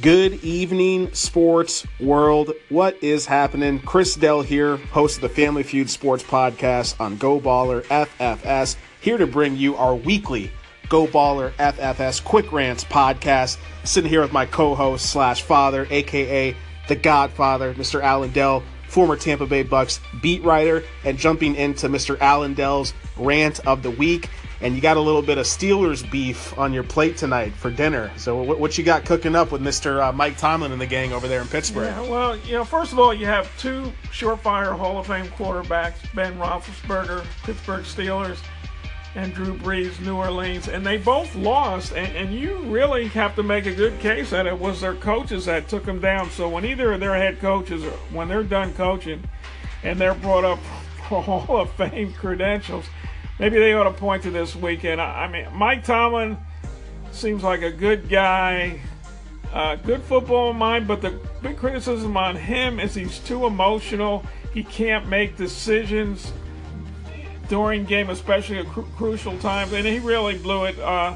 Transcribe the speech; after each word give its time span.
Good 0.00 0.44
evening, 0.44 1.12
sports 1.12 1.84
world. 1.98 2.52
What 2.68 3.02
is 3.02 3.26
happening? 3.26 3.80
Chris 3.80 4.14
Dell 4.14 4.42
here, 4.42 4.76
host 4.76 5.16
of 5.16 5.22
the 5.22 5.28
Family 5.28 5.64
Feud 5.64 5.90
Sports 5.90 6.22
Podcast 6.22 7.00
on 7.00 7.16
Go 7.16 7.40
Baller 7.40 7.82
FFS, 7.86 8.76
here 9.00 9.18
to 9.18 9.26
bring 9.26 9.56
you 9.56 9.74
our 9.74 9.96
weekly 9.96 10.52
Go 10.88 11.08
Baller 11.08 11.50
FFS 11.54 12.22
Quick 12.22 12.52
Rants 12.52 12.84
podcast. 12.84 13.58
Sitting 13.82 14.08
here 14.08 14.20
with 14.20 14.32
my 14.32 14.46
co-host 14.46 15.06
slash 15.06 15.42
father, 15.42 15.84
aka 15.90 16.54
the 16.86 16.94
Godfather, 16.94 17.74
Mr. 17.74 18.00
Allen 18.00 18.30
Dell, 18.30 18.62
former 18.86 19.16
Tampa 19.16 19.46
Bay 19.46 19.64
Bucks 19.64 19.98
beat 20.22 20.44
writer, 20.44 20.84
and 21.04 21.18
jumping 21.18 21.56
into 21.56 21.88
Mr. 21.88 22.16
Allen 22.20 22.54
Dell's 22.54 22.94
rant 23.16 23.58
of 23.66 23.82
the 23.82 23.90
week 23.90 24.30
and 24.60 24.74
you 24.74 24.80
got 24.80 24.96
a 24.96 25.00
little 25.00 25.22
bit 25.22 25.38
of 25.38 25.46
Steelers 25.46 26.08
beef 26.10 26.56
on 26.58 26.72
your 26.72 26.82
plate 26.82 27.16
tonight 27.16 27.52
for 27.54 27.70
dinner. 27.70 28.10
So 28.16 28.42
what, 28.42 28.58
what 28.58 28.76
you 28.76 28.84
got 28.84 29.04
cooking 29.04 29.36
up 29.36 29.52
with 29.52 29.62
Mr. 29.62 30.02
Uh, 30.02 30.12
Mike 30.12 30.36
Tomlin 30.36 30.72
and 30.72 30.80
the 30.80 30.86
gang 30.86 31.12
over 31.12 31.28
there 31.28 31.40
in 31.40 31.48
Pittsburgh? 31.48 31.86
Yeah, 31.86 32.00
well, 32.02 32.36
you 32.38 32.54
know, 32.54 32.64
first 32.64 32.92
of 32.92 32.98
all, 32.98 33.14
you 33.14 33.26
have 33.26 33.56
two 33.58 33.92
surefire 34.10 34.76
Hall 34.76 34.98
of 34.98 35.06
Fame 35.06 35.26
quarterbacks, 35.26 36.12
Ben 36.14 36.36
Roethlisberger, 36.38 37.24
Pittsburgh 37.44 37.84
Steelers, 37.84 38.38
and 39.14 39.32
Drew 39.32 39.56
Brees, 39.56 40.00
New 40.00 40.16
Orleans, 40.16 40.68
and 40.68 40.84
they 40.84 40.96
both 40.96 41.34
lost. 41.36 41.92
And, 41.92 42.14
and 42.16 42.34
you 42.34 42.58
really 42.62 43.08
have 43.08 43.36
to 43.36 43.42
make 43.42 43.66
a 43.66 43.74
good 43.74 43.98
case 44.00 44.30
that 44.30 44.46
it 44.46 44.58
was 44.58 44.80
their 44.80 44.94
coaches 44.94 45.44
that 45.46 45.68
took 45.68 45.84
them 45.84 46.00
down. 46.00 46.30
So 46.30 46.48
when 46.48 46.64
either 46.64 46.92
of 46.92 47.00
their 47.00 47.14
head 47.14 47.40
coaches, 47.40 47.84
when 48.12 48.28
they're 48.28 48.42
done 48.42 48.74
coaching, 48.74 49.22
and 49.84 50.00
they're 50.00 50.14
brought 50.14 50.44
up 50.44 50.58
Hall 51.08 51.60
of 51.60 51.70
Fame 51.72 52.12
credentials 52.12 52.84
maybe 53.38 53.58
they 53.58 53.72
ought 53.72 53.84
to 53.84 53.92
point 53.92 54.22
to 54.24 54.30
this 54.30 54.54
weekend. 54.54 55.00
I, 55.00 55.28
mean, 55.28 55.46
Mike 55.54 55.84
Tomlin 55.84 56.36
seems 57.12 57.42
like 57.42 57.62
a 57.62 57.70
good 57.70 58.08
guy, 58.08 58.80
uh, 59.52 59.76
good 59.76 60.02
football 60.02 60.52
mind, 60.52 60.86
but 60.86 61.00
the 61.00 61.18
big 61.42 61.56
criticism 61.56 62.16
on 62.16 62.36
him 62.36 62.80
is 62.80 62.94
he's 62.94 63.18
too 63.20 63.46
emotional. 63.46 64.24
He 64.52 64.62
can't 64.62 65.08
make 65.08 65.36
decisions 65.36 66.32
during 67.48 67.84
game, 67.84 68.10
especially 68.10 68.58
at 68.58 68.66
cru- 68.66 68.88
crucial 68.96 69.38
times, 69.38 69.72
and 69.72 69.86
he 69.86 69.98
really 69.98 70.36
blew 70.38 70.64
it. 70.64 70.78
Uh, 70.78 71.14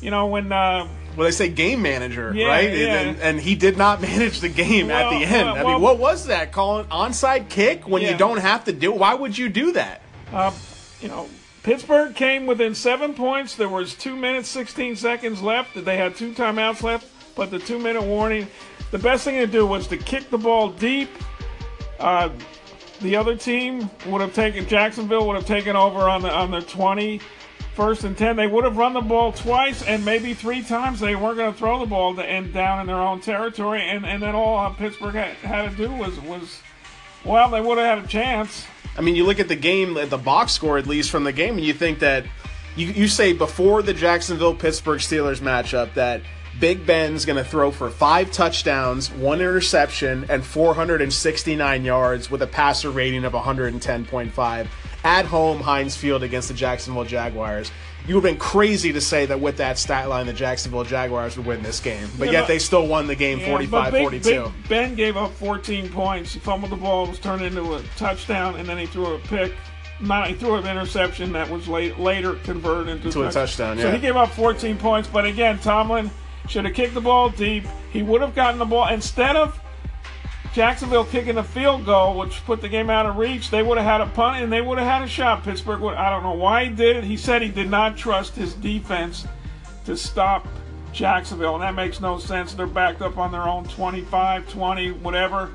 you 0.00 0.10
know 0.10 0.26
when. 0.26 0.52
Uh, 0.52 0.88
well, 1.16 1.24
they 1.24 1.30
say 1.30 1.48
game 1.48 1.80
manager, 1.80 2.32
yeah, 2.34 2.48
right? 2.48 2.76
Yeah. 2.76 2.98
And, 2.98 3.20
and, 3.20 3.40
he 3.40 3.54
did 3.54 3.78
not 3.78 4.02
manage 4.02 4.40
the 4.40 4.48
game 4.48 4.88
well, 4.88 5.12
at 5.12 5.18
the 5.18 5.24
end. 5.24 5.46
Well, 5.46 5.66
I 5.66 5.72
mean, 5.72 5.80
what 5.80 5.98
was 5.98 6.26
that? 6.26 6.52
Calling 6.52 6.86
onside 6.86 7.48
kick 7.48 7.88
when 7.88 8.02
yeah. 8.02 8.10
you 8.10 8.18
don't 8.18 8.38
have 8.38 8.64
to 8.64 8.72
do? 8.72 8.92
Why 8.92 9.14
would 9.14 9.38
you 9.38 9.48
do 9.48 9.72
that? 9.72 10.02
Uh, 10.32 10.52
you 11.00 11.08
know, 11.08 11.28
Pittsburgh 11.64 12.14
came 12.14 12.46
within 12.46 12.74
seven 12.74 13.14
points. 13.14 13.56
There 13.56 13.68
was 13.68 13.94
two 13.94 14.14
minutes, 14.14 14.48
16 14.48 14.96
seconds 14.96 15.42
left. 15.42 15.84
They 15.84 15.96
had 15.96 16.14
two 16.14 16.32
timeouts 16.32 16.82
left, 16.82 17.08
but 17.34 17.50
the 17.50 17.58
two 17.58 17.78
minute 17.78 18.02
warning. 18.02 18.46
The 18.92 18.98
best 18.98 19.24
thing 19.24 19.36
to 19.36 19.46
do 19.46 19.66
was 19.66 19.88
to 19.88 19.96
kick 19.96 20.30
the 20.30 20.38
ball 20.38 20.70
deep. 20.70 21.10
Uh, 21.98 22.28
the 23.00 23.16
other 23.16 23.34
team 23.34 23.90
would 24.06 24.20
have 24.20 24.34
taken 24.34 24.68
Jacksonville 24.68 25.26
would 25.26 25.36
have 25.36 25.46
taken 25.46 25.74
over 25.74 26.08
on 26.08 26.22
the 26.22 26.30
on 26.30 26.52
their 26.52 26.60
20, 26.60 27.20
first 27.74 28.04
and 28.04 28.16
10. 28.16 28.36
They 28.36 28.46
would 28.46 28.64
have 28.64 28.76
run 28.76 28.92
the 28.92 29.00
ball 29.00 29.32
twice 29.32 29.82
and 29.82 30.04
maybe 30.04 30.32
three 30.32 30.62
times. 30.62 31.00
They 31.00 31.16
weren't 31.16 31.36
going 31.36 31.52
to 31.52 31.58
throw 31.58 31.80
the 31.80 31.86
ball 31.86 32.14
to 32.14 32.24
end 32.24 32.52
down 32.52 32.80
in 32.80 32.86
their 32.86 32.96
own 32.96 33.20
territory. 33.20 33.82
And, 33.82 34.06
and 34.06 34.22
then 34.22 34.34
all 34.34 34.72
Pittsburgh 34.74 35.14
had, 35.14 35.34
had 35.36 35.70
to 35.70 35.76
do 35.76 35.92
was 35.92 36.18
was 36.20 36.60
well, 37.24 37.50
they 37.50 37.60
would 37.60 37.78
have 37.78 37.98
had 37.98 38.04
a 38.04 38.08
chance. 38.08 38.66
I 38.96 39.00
mean, 39.00 39.16
you 39.16 39.24
look 39.24 39.40
at 39.40 39.48
the 39.48 39.56
game, 39.56 39.96
at 39.96 40.10
the 40.10 40.18
box 40.18 40.52
score 40.52 40.78
at 40.78 40.86
least 40.86 41.10
from 41.10 41.24
the 41.24 41.32
game, 41.32 41.56
and 41.56 41.64
you 41.64 41.72
think 41.72 41.98
that 42.00 42.24
you, 42.76 42.88
you 42.88 43.08
say 43.08 43.32
before 43.32 43.82
the 43.82 43.94
Jacksonville 43.94 44.54
Pittsburgh 44.54 45.00
Steelers 45.00 45.40
matchup 45.40 45.94
that 45.94 46.22
Big 46.60 46.86
Ben's 46.86 47.24
going 47.24 47.36
to 47.36 47.48
throw 47.48 47.70
for 47.70 47.90
five 47.90 48.30
touchdowns, 48.30 49.10
one 49.10 49.40
interception, 49.40 50.24
and 50.28 50.44
469 50.44 51.84
yards 51.84 52.30
with 52.30 52.42
a 52.42 52.46
passer 52.46 52.90
rating 52.90 53.24
of 53.24 53.32
110.5 53.32 54.66
at 55.02 55.24
home 55.26 55.60
Heinz 55.60 55.96
Field 55.96 56.22
against 56.22 56.48
the 56.48 56.54
Jacksonville 56.54 57.04
Jaguars 57.04 57.70
you 58.06 58.14
would 58.14 58.24
have 58.24 58.30
been 58.30 58.40
crazy 58.40 58.92
to 58.92 59.00
say 59.00 59.24
that 59.26 59.40
with 59.40 59.56
that 59.56 59.78
stat 59.78 60.08
line, 60.08 60.26
the 60.26 60.32
Jacksonville 60.32 60.84
Jaguars 60.84 61.36
would 61.36 61.46
win 61.46 61.62
this 61.62 61.80
game. 61.80 62.08
But 62.18 62.26
yeah, 62.26 62.32
yet 62.32 62.40
but, 62.42 62.48
they 62.48 62.58
still 62.58 62.86
won 62.86 63.06
the 63.06 63.14
game 63.14 63.40
45 63.40 63.94
yeah, 63.94 64.00
42. 64.00 64.52
ben 64.68 64.94
gave 64.94 65.16
up 65.16 65.32
14 65.32 65.88
points. 65.88 66.34
He 66.34 66.38
fumbled 66.38 66.70
the 66.70 66.76
ball, 66.76 67.06
was 67.06 67.18
turned 67.18 67.42
into 67.42 67.74
a 67.74 67.82
touchdown, 67.96 68.56
and 68.56 68.68
then 68.68 68.76
he 68.76 68.86
threw 68.86 69.14
a 69.14 69.18
pick. 69.20 69.54
Not, 70.00 70.28
he 70.28 70.34
threw 70.34 70.56
an 70.56 70.66
interception 70.66 71.32
that 71.32 71.48
was 71.48 71.66
late, 71.66 71.98
later 71.98 72.34
converted 72.34 72.88
into 72.88 73.10
to 73.10 73.28
a 73.28 73.32
touchdown. 73.32 73.78
Yeah. 73.78 73.84
So 73.84 73.92
he 73.92 73.98
gave 73.98 74.16
up 74.16 74.30
14 74.30 74.76
points. 74.76 75.08
But 75.08 75.24
again, 75.24 75.58
Tomlin 75.60 76.10
should 76.48 76.66
have 76.66 76.74
kicked 76.74 76.94
the 76.94 77.00
ball 77.00 77.30
deep. 77.30 77.64
He 77.90 78.02
would 78.02 78.20
have 78.20 78.34
gotten 78.34 78.58
the 78.58 78.66
ball 78.66 78.88
instead 78.88 79.36
of 79.36 79.58
Jacksonville 80.54 81.04
kicking 81.04 81.36
a 81.38 81.42
field 81.42 81.84
goal, 81.84 82.16
which 82.16 82.44
put 82.44 82.60
the 82.60 82.68
game 82.68 82.88
out 82.88 83.06
of 83.06 83.16
reach, 83.16 83.50
they 83.50 83.60
would 83.60 83.76
have 83.76 83.86
had 83.86 84.00
a 84.00 84.06
punt 84.06 84.40
and 84.40 84.52
they 84.52 84.60
would 84.60 84.78
have 84.78 84.86
had 84.86 85.02
a 85.02 85.08
shot. 85.08 85.42
Pittsburgh 85.42 85.80
would, 85.80 85.94
I 85.94 86.10
don't 86.10 86.22
know 86.22 86.34
why 86.34 86.66
he 86.66 86.70
did 86.70 86.96
it. 86.96 87.02
He 87.02 87.16
said 87.16 87.42
he 87.42 87.48
did 87.48 87.68
not 87.68 87.96
trust 87.96 88.36
his 88.36 88.54
defense 88.54 89.26
to 89.84 89.96
stop 89.96 90.46
Jacksonville, 90.92 91.54
and 91.54 91.62
that 91.64 91.74
makes 91.74 92.00
no 92.00 92.18
sense. 92.18 92.54
They're 92.54 92.68
backed 92.68 93.02
up 93.02 93.18
on 93.18 93.32
their 93.32 93.42
own 93.42 93.64
25, 93.64 94.48
20, 94.48 94.92
whatever. 94.92 95.50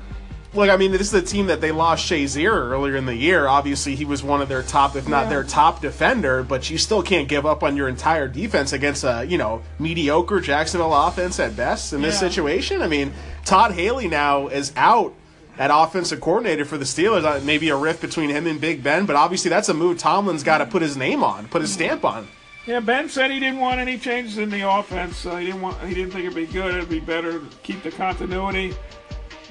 Look, 0.52 0.68
I 0.68 0.76
mean, 0.76 0.92
this 0.92 1.00
is 1.00 1.14
a 1.14 1.22
team 1.22 1.46
that 1.46 1.62
they 1.62 1.72
lost 1.72 2.10
Shazier 2.10 2.52
earlier 2.52 2.96
in 2.96 3.06
the 3.06 3.14
year. 3.14 3.46
Obviously, 3.46 3.94
he 3.94 4.04
was 4.04 4.22
one 4.22 4.42
of 4.42 4.50
their 4.50 4.64
top, 4.64 4.96
if 4.96 5.08
not 5.08 5.24
yeah. 5.24 5.30
their 5.30 5.44
top 5.44 5.80
defender, 5.80 6.42
but 6.42 6.68
you 6.68 6.76
still 6.76 7.02
can't 7.02 7.28
give 7.28 7.46
up 7.46 7.62
on 7.62 7.74
your 7.74 7.88
entire 7.88 8.28
defense 8.28 8.74
against 8.74 9.04
a, 9.04 9.24
you 9.26 9.38
know, 9.38 9.62
mediocre 9.78 10.40
Jacksonville 10.40 10.92
offense 10.92 11.38
at 11.40 11.56
best 11.56 11.94
in 11.94 12.02
this 12.02 12.20
yeah. 12.20 12.28
situation. 12.28 12.82
I 12.82 12.88
mean, 12.88 13.12
Todd 13.44 13.72
Haley 13.72 14.08
now 14.08 14.48
is 14.48 14.72
out 14.76 15.14
at 15.58 15.70
offensive 15.72 16.20
coordinator 16.20 16.64
for 16.64 16.78
the 16.78 16.84
Steelers. 16.84 17.24
Uh, 17.24 17.44
maybe 17.44 17.68
a 17.68 17.76
rift 17.76 18.00
between 18.00 18.30
him 18.30 18.46
and 18.46 18.60
Big 18.60 18.82
Ben, 18.82 19.06
but 19.06 19.16
obviously 19.16 19.48
that's 19.48 19.68
a 19.68 19.74
move 19.74 19.98
Tomlin's 19.98 20.42
got 20.42 20.58
to 20.58 20.66
put 20.66 20.82
his 20.82 20.96
name 20.96 21.22
on, 21.22 21.48
put 21.48 21.62
his 21.62 21.72
stamp 21.72 22.04
on. 22.04 22.28
Yeah, 22.66 22.80
Ben 22.80 23.08
said 23.08 23.30
he 23.30 23.40
didn't 23.40 23.58
want 23.58 23.80
any 23.80 23.98
changes 23.98 24.38
in 24.38 24.50
the 24.50 24.68
offense. 24.68 25.22
He 25.22 25.46
didn't 25.46 25.62
want. 25.62 25.80
He 25.82 25.94
didn't 25.94 26.12
think 26.12 26.26
it'd 26.26 26.36
be 26.36 26.46
good. 26.46 26.74
It'd 26.74 26.88
be 26.90 27.00
better 27.00 27.40
to 27.40 27.46
keep 27.62 27.82
the 27.82 27.90
continuity. 27.90 28.74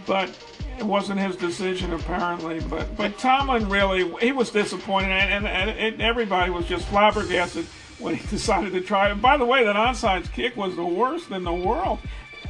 But 0.06 0.30
it 0.78 0.86
wasn't 0.86 1.20
his 1.20 1.36
decision 1.36 1.94
apparently, 1.94 2.62
but 2.62 2.96
but 2.96 3.18
Tomlin 3.18 3.68
really 3.68 4.10
he 4.20 4.32
was 4.32 4.52
disappointed, 4.52 5.12
and, 5.12 5.46
and, 5.46 5.70
and 5.70 6.02
everybody 6.02 6.52
was 6.52 6.66
just 6.66 6.88
flabbergasted 6.88 7.66
when 7.98 8.16
he 8.16 8.28
decided 8.30 8.74
to 8.74 8.82
try. 8.82 9.10
And 9.10 9.22
by 9.22 9.38
the 9.38 9.46
way, 9.46 9.64
that 9.66 9.76
onside 9.76 10.32
kick 10.32 10.56
was 10.56 10.76
the 10.76 10.86
worst 10.86 11.32
in 11.32 11.44
the 11.44 11.54
world. 11.54 12.00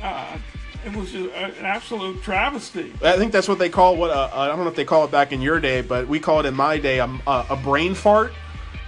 Uh, 0.01 0.37
it 0.85 0.95
was 0.95 1.13
an 1.13 1.31
absolute 1.61 2.21
travesty. 2.23 2.93
I 3.01 3.17
think 3.17 3.31
that's 3.31 3.47
what 3.47 3.59
they 3.59 3.69
call 3.69 3.97
what 3.97 4.11
uh, 4.11 4.29
I 4.31 4.47
don't 4.47 4.59
know 4.59 4.67
if 4.67 4.75
they 4.75 4.85
call 4.85 5.05
it 5.05 5.11
back 5.11 5.31
in 5.31 5.41
your 5.41 5.59
day, 5.59 5.81
but 5.81 6.07
we 6.07 6.19
call 6.19 6.39
it 6.39 6.45
in 6.45 6.55
my 6.55 6.77
day 6.77 6.99
a, 6.99 7.09
a 7.27 7.59
brain 7.61 7.93
fart 7.93 8.33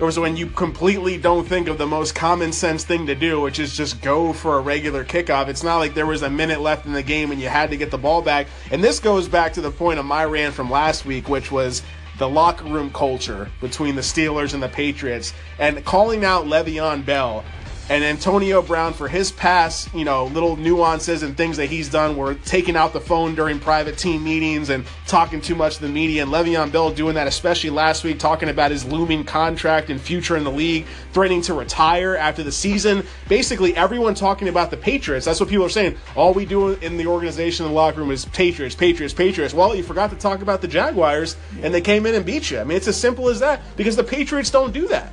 It 0.01 0.03
was 0.03 0.17
when 0.17 0.35
you 0.35 0.47
completely 0.47 1.17
don't 1.17 1.47
think 1.47 1.67
of 1.67 1.77
the 1.77 1.85
most 1.85 2.15
common 2.15 2.51
sense 2.51 2.83
thing 2.83 3.05
to 3.05 3.13
do, 3.13 3.39
which 3.39 3.59
is 3.59 3.77
just 3.77 4.01
go 4.01 4.33
for 4.33 4.57
a 4.57 4.59
regular 4.61 5.05
kickoff. 5.05 5.47
It's 5.47 5.61
not 5.61 5.77
like 5.77 5.93
there 5.93 6.07
was 6.07 6.23
a 6.23 6.29
minute 6.29 6.59
left 6.59 6.87
in 6.87 6.93
the 6.93 7.03
game 7.03 7.31
and 7.31 7.39
you 7.39 7.49
had 7.49 7.69
to 7.69 7.77
get 7.77 7.91
the 7.91 7.99
ball 7.99 8.23
back. 8.23 8.47
And 8.71 8.83
this 8.83 8.99
goes 8.99 9.27
back 9.27 9.53
to 9.53 9.61
the 9.61 9.69
point 9.69 9.99
of 9.99 10.05
my 10.05 10.25
rant 10.25 10.55
from 10.55 10.71
last 10.71 11.05
week, 11.05 11.29
which 11.29 11.51
was 11.51 11.83
the 12.17 12.27
locker 12.27 12.65
room 12.65 12.91
culture 12.91 13.51
between 13.61 13.93
the 13.93 14.01
Steelers 14.01 14.55
and 14.55 14.63
the 14.63 14.69
Patriots 14.69 15.33
and 15.59 15.85
calling 15.85 16.25
out 16.25 16.45
Le'Veon 16.45 17.05
Bell 17.05 17.43
and 17.91 18.05
Antonio 18.05 18.61
Brown 18.61 18.93
for 18.93 19.09
his 19.09 19.33
past, 19.33 19.93
you 19.93 20.05
know, 20.05 20.27
little 20.27 20.55
nuances 20.55 21.23
and 21.23 21.35
things 21.35 21.57
that 21.57 21.65
he's 21.65 21.89
done 21.89 22.15
were 22.15 22.35
taking 22.35 22.77
out 22.77 22.93
the 22.93 23.01
phone 23.01 23.35
during 23.35 23.59
private 23.59 23.97
team 23.97 24.23
meetings 24.23 24.69
and 24.69 24.85
talking 25.07 25.41
too 25.41 25.55
much 25.55 25.75
to 25.75 25.81
the 25.81 25.89
media. 25.89 26.23
And 26.23 26.31
Le'Veon 26.31 26.71
Bell 26.71 26.89
doing 26.91 27.15
that, 27.15 27.27
especially 27.27 27.69
last 27.69 28.05
week, 28.05 28.17
talking 28.17 28.47
about 28.47 28.71
his 28.71 28.85
looming 28.85 29.25
contract 29.25 29.89
and 29.89 29.99
future 29.99 30.37
in 30.37 30.45
the 30.45 30.51
league, 30.51 30.85
threatening 31.11 31.41
to 31.41 31.53
retire 31.53 32.15
after 32.15 32.43
the 32.43 32.51
season. 32.53 33.05
Basically, 33.27 33.75
everyone 33.75 34.13
talking 34.13 34.47
about 34.47 34.71
the 34.71 34.77
Patriots. 34.77 35.25
That's 35.25 35.41
what 35.41 35.49
people 35.49 35.65
are 35.65 35.69
saying. 35.69 35.97
All 36.15 36.33
we 36.33 36.45
do 36.45 36.69
in 36.69 36.95
the 36.95 37.07
organization, 37.07 37.65
in 37.65 37.73
the 37.73 37.75
locker 37.75 37.99
room, 37.99 38.11
is 38.11 38.23
Patriots, 38.23 38.73
Patriots, 38.73 39.13
Patriots. 39.13 39.53
Well, 39.53 39.75
you 39.75 39.83
forgot 39.83 40.11
to 40.11 40.15
talk 40.15 40.41
about 40.41 40.61
the 40.61 40.69
Jaguars, 40.69 41.35
and 41.61 41.73
they 41.73 41.81
came 41.81 42.05
in 42.05 42.15
and 42.15 42.25
beat 42.25 42.51
you. 42.51 42.59
I 42.61 42.63
mean, 42.63 42.77
it's 42.77 42.87
as 42.87 42.97
simple 42.97 43.27
as 43.27 43.41
that 43.41 43.59
because 43.75 43.97
the 43.97 44.03
Patriots 44.05 44.49
don't 44.49 44.71
do 44.71 44.87
that. 44.87 45.11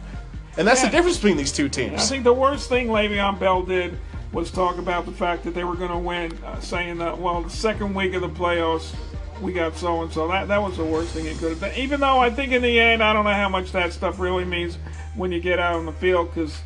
And 0.59 0.67
that's 0.67 0.83
yeah. 0.83 0.89
the 0.89 0.97
difference 0.97 1.17
between 1.17 1.37
these 1.37 1.53
two 1.53 1.69
teams. 1.69 2.03
I 2.03 2.05
think 2.05 2.25
the 2.25 2.35
worst 2.35 2.69
thing 2.69 2.89
Le'Veon 2.89 3.39
Bell 3.39 3.63
did 3.63 3.97
was 4.33 4.51
talk 4.51 4.79
about 4.79 5.07
the 5.07 5.13
fact 5.13 5.45
that 5.45 5.55
they 5.55 5.65
were 5.65 5.77
going 5.77 5.93
to 5.93 5.99
win, 5.99 6.33
uh, 6.45 6.61
saying 6.61 6.99
that, 6.99 7.17
well, 7.17 7.43
the 7.43 7.51
second 7.51 7.95
week 7.95 8.13
of 8.15 8.23
the 8.23 8.29
playoffs, 8.29 8.95
we 9.41 9.53
got 9.53 9.77
so 9.77 10.03
and 10.03 10.13
so. 10.13 10.27
That 10.27 10.49
that 10.49 10.61
was 10.61 10.77
the 10.77 10.85
worst 10.85 11.15
thing 11.15 11.27
he 11.27 11.35
could 11.35 11.51
have 11.51 11.61
done. 11.61 11.73
Even 11.77 12.01
though 12.01 12.19
I 12.19 12.29
think 12.29 12.53
in 12.53 12.61
the 12.61 12.79
end, 12.81 13.05
I 13.05 13.13
don't 13.13 13.25
know 13.25 13.33
how 13.33 13.49
much 13.49 13.71
that 13.71 13.93
stuff 13.93 14.19
really 14.19 14.45
means 14.45 14.79
when 15.15 15.31
you 15.31 15.41
get 15.41 15.61
out 15.61 15.77
on 15.77 15.87
the 15.87 15.93
field 15.93 16.35
because 16.35 16.61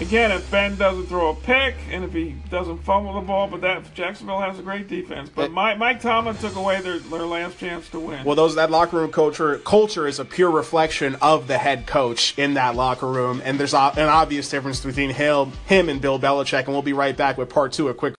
again, 0.00 0.30
if 0.30 0.50
Ben 0.50 0.76
doesn't 0.76 1.06
throw 1.06 1.30
a 1.30 1.34
pick 1.34 1.74
and 1.90 2.04
if 2.04 2.12
he 2.12 2.36
doesn't 2.50 2.78
fumble 2.78 3.14
the 3.14 3.26
ball, 3.26 3.48
but 3.48 3.60
that 3.60 3.94
Jacksonville 3.94 4.40
has 4.40 4.58
a 4.58 4.62
great 4.62 4.88
defense. 4.88 5.30
But 5.34 5.46
eh. 5.46 5.48
Mike, 5.48 5.78
Mike 5.78 6.00
Tomlin 6.00 6.36
took 6.36 6.56
away 6.56 6.80
their, 6.80 6.98
their 6.98 7.26
last 7.26 7.58
chance 7.58 7.88
to 7.90 8.00
win. 8.00 8.24
Well, 8.24 8.36
those 8.36 8.54
that 8.56 8.70
locker 8.70 8.96
room 8.96 9.12
culture 9.12 9.58
culture 9.58 10.06
is 10.06 10.18
a 10.18 10.24
pure 10.24 10.50
reflection 10.50 11.16
of 11.16 11.46
the 11.46 11.58
head 11.58 11.86
coach 11.86 12.38
in 12.38 12.54
that 12.54 12.74
locker 12.74 13.06
room, 13.06 13.42
and 13.44 13.58
there's 13.58 13.74
an 13.74 13.98
obvious 13.98 14.48
difference 14.48 14.84
between 14.84 15.10
him, 15.10 15.52
him 15.66 15.88
and 15.88 16.00
Bill 16.00 16.18
Belichick. 16.18 16.64
And 16.64 16.68
we'll 16.68 16.82
be 16.82 16.92
right 16.92 17.16
back 17.16 17.38
with 17.38 17.48
part 17.48 17.72
two. 17.72 17.88
A 17.88 17.94
quick. 17.94 18.14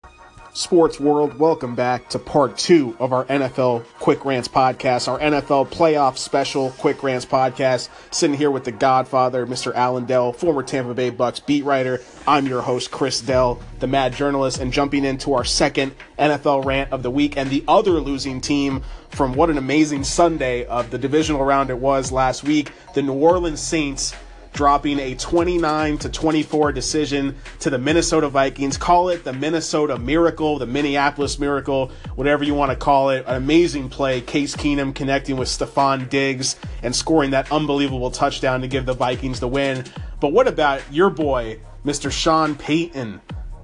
Sports 0.53 0.99
world, 0.99 1.37
welcome 1.37 1.75
back 1.75 2.09
to 2.09 2.19
part 2.19 2.57
two 2.57 2.95
of 2.99 3.13
our 3.13 3.25
NFL 3.25 3.85
Quick 3.99 4.25
Rants 4.25 4.47
podcast, 4.47 5.07
our 5.07 5.19
NFL 5.19 5.69
playoff 5.69 6.17
special 6.17 6.71
Quick 6.71 7.03
Rants 7.03 7.25
podcast. 7.25 7.89
Sitting 8.11 8.35
here 8.35 8.51
with 8.51 8.63
the 8.63 8.71
Godfather, 8.71 9.45
Mr. 9.45 9.73
Alan 9.73 10.05
Dell, 10.05 10.33
former 10.33 10.63
Tampa 10.63 10.93
Bay 10.93 11.09
Bucks 11.09 11.39
beat 11.39 11.63
writer. 11.63 12.01
I'm 12.27 12.47
your 12.47 12.61
host, 12.61 12.91
Chris 12.91 13.21
Dell, 13.21 13.59
the 13.79 13.87
Mad 13.87 14.13
Journalist, 14.13 14.59
and 14.59 14.73
jumping 14.73 15.05
into 15.05 15.33
our 15.33 15.45
second 15.45 15.93
NFL 16.17 16.65
rant 16.65 16.91
of 16.91 17.03
the 17.03 17.11
week 17.11 17.37
and 17.37 17.49
the 17.49 17.63
other 17.67 17.99
losing 17.99 18.41
team 18.41 18.81
from 19.09 19.33
what 19.33 19.49
an 19.49 19.57
amazing 19.57 20.03
Sunday 20.03 20.65
of 20.65 20.91
the 20.91 20.97
divisional 20.97 21.43
round 21.43 21.69
it 21.69 21.77
was 21.77 22.11
last 22.11 22.43
week, 22.43 22.71
the 22.95 23.01
New 23.01 23.13
Orleans 23.13 23.61
Saints 23.61 24.13
dropping 24.53 24.99
a 24.99 25.15
29 25.15 25.97
to 25.99 26.09
24 26.09 26.71
decision 26.71 27.35
to 27.59 27.69
the 27.69 27.77
Minnesota 27.77 28.29
Vikings. 28.29 28.77
Call 28.77 29.09
it 29.09 29.23
the 29.23 29.33
Minnesota 29.33 29.97
Miracle, 29.97 30.57
the 30.57 30.65
Minneapolis 30.65 31.39
Miracle, 31.39 31.91
whatever 32.15 32.43
you 32.43 32.53
want 32.53 32.71
to 32.71 32.75
call 32.75 33.09
it. 33.09 33.25
An 33.27 33.35
amazing 33.35 33.89
play. 33.89 34.21
Case 34.21 34.55
Keenum 34.55 34.93
connecting 34.93 35.37
with 35.37 35.47
Stefon 35.47 36.09
Diggs 36.09 36.55
and 36.83 36.95
scoring 36.95 37.31
that 37.31 37.51
unbelievable 37.51 38.11
touchdown 38.11 38.61
to 38.61 38.67
give 38.67 38.85
the 38.85 38.93
Vikings 38.93 39.39
the 39.39 39.47
win. 39.47 39.85
But 40.19 40.33
what 40.33 40.47
about 40.47 40.81
your 40.91 41.09
boy, 41.09 41.59
Mr. 41.85 42.11
Sean 42.11 42.55
Payton? 42.55 43.21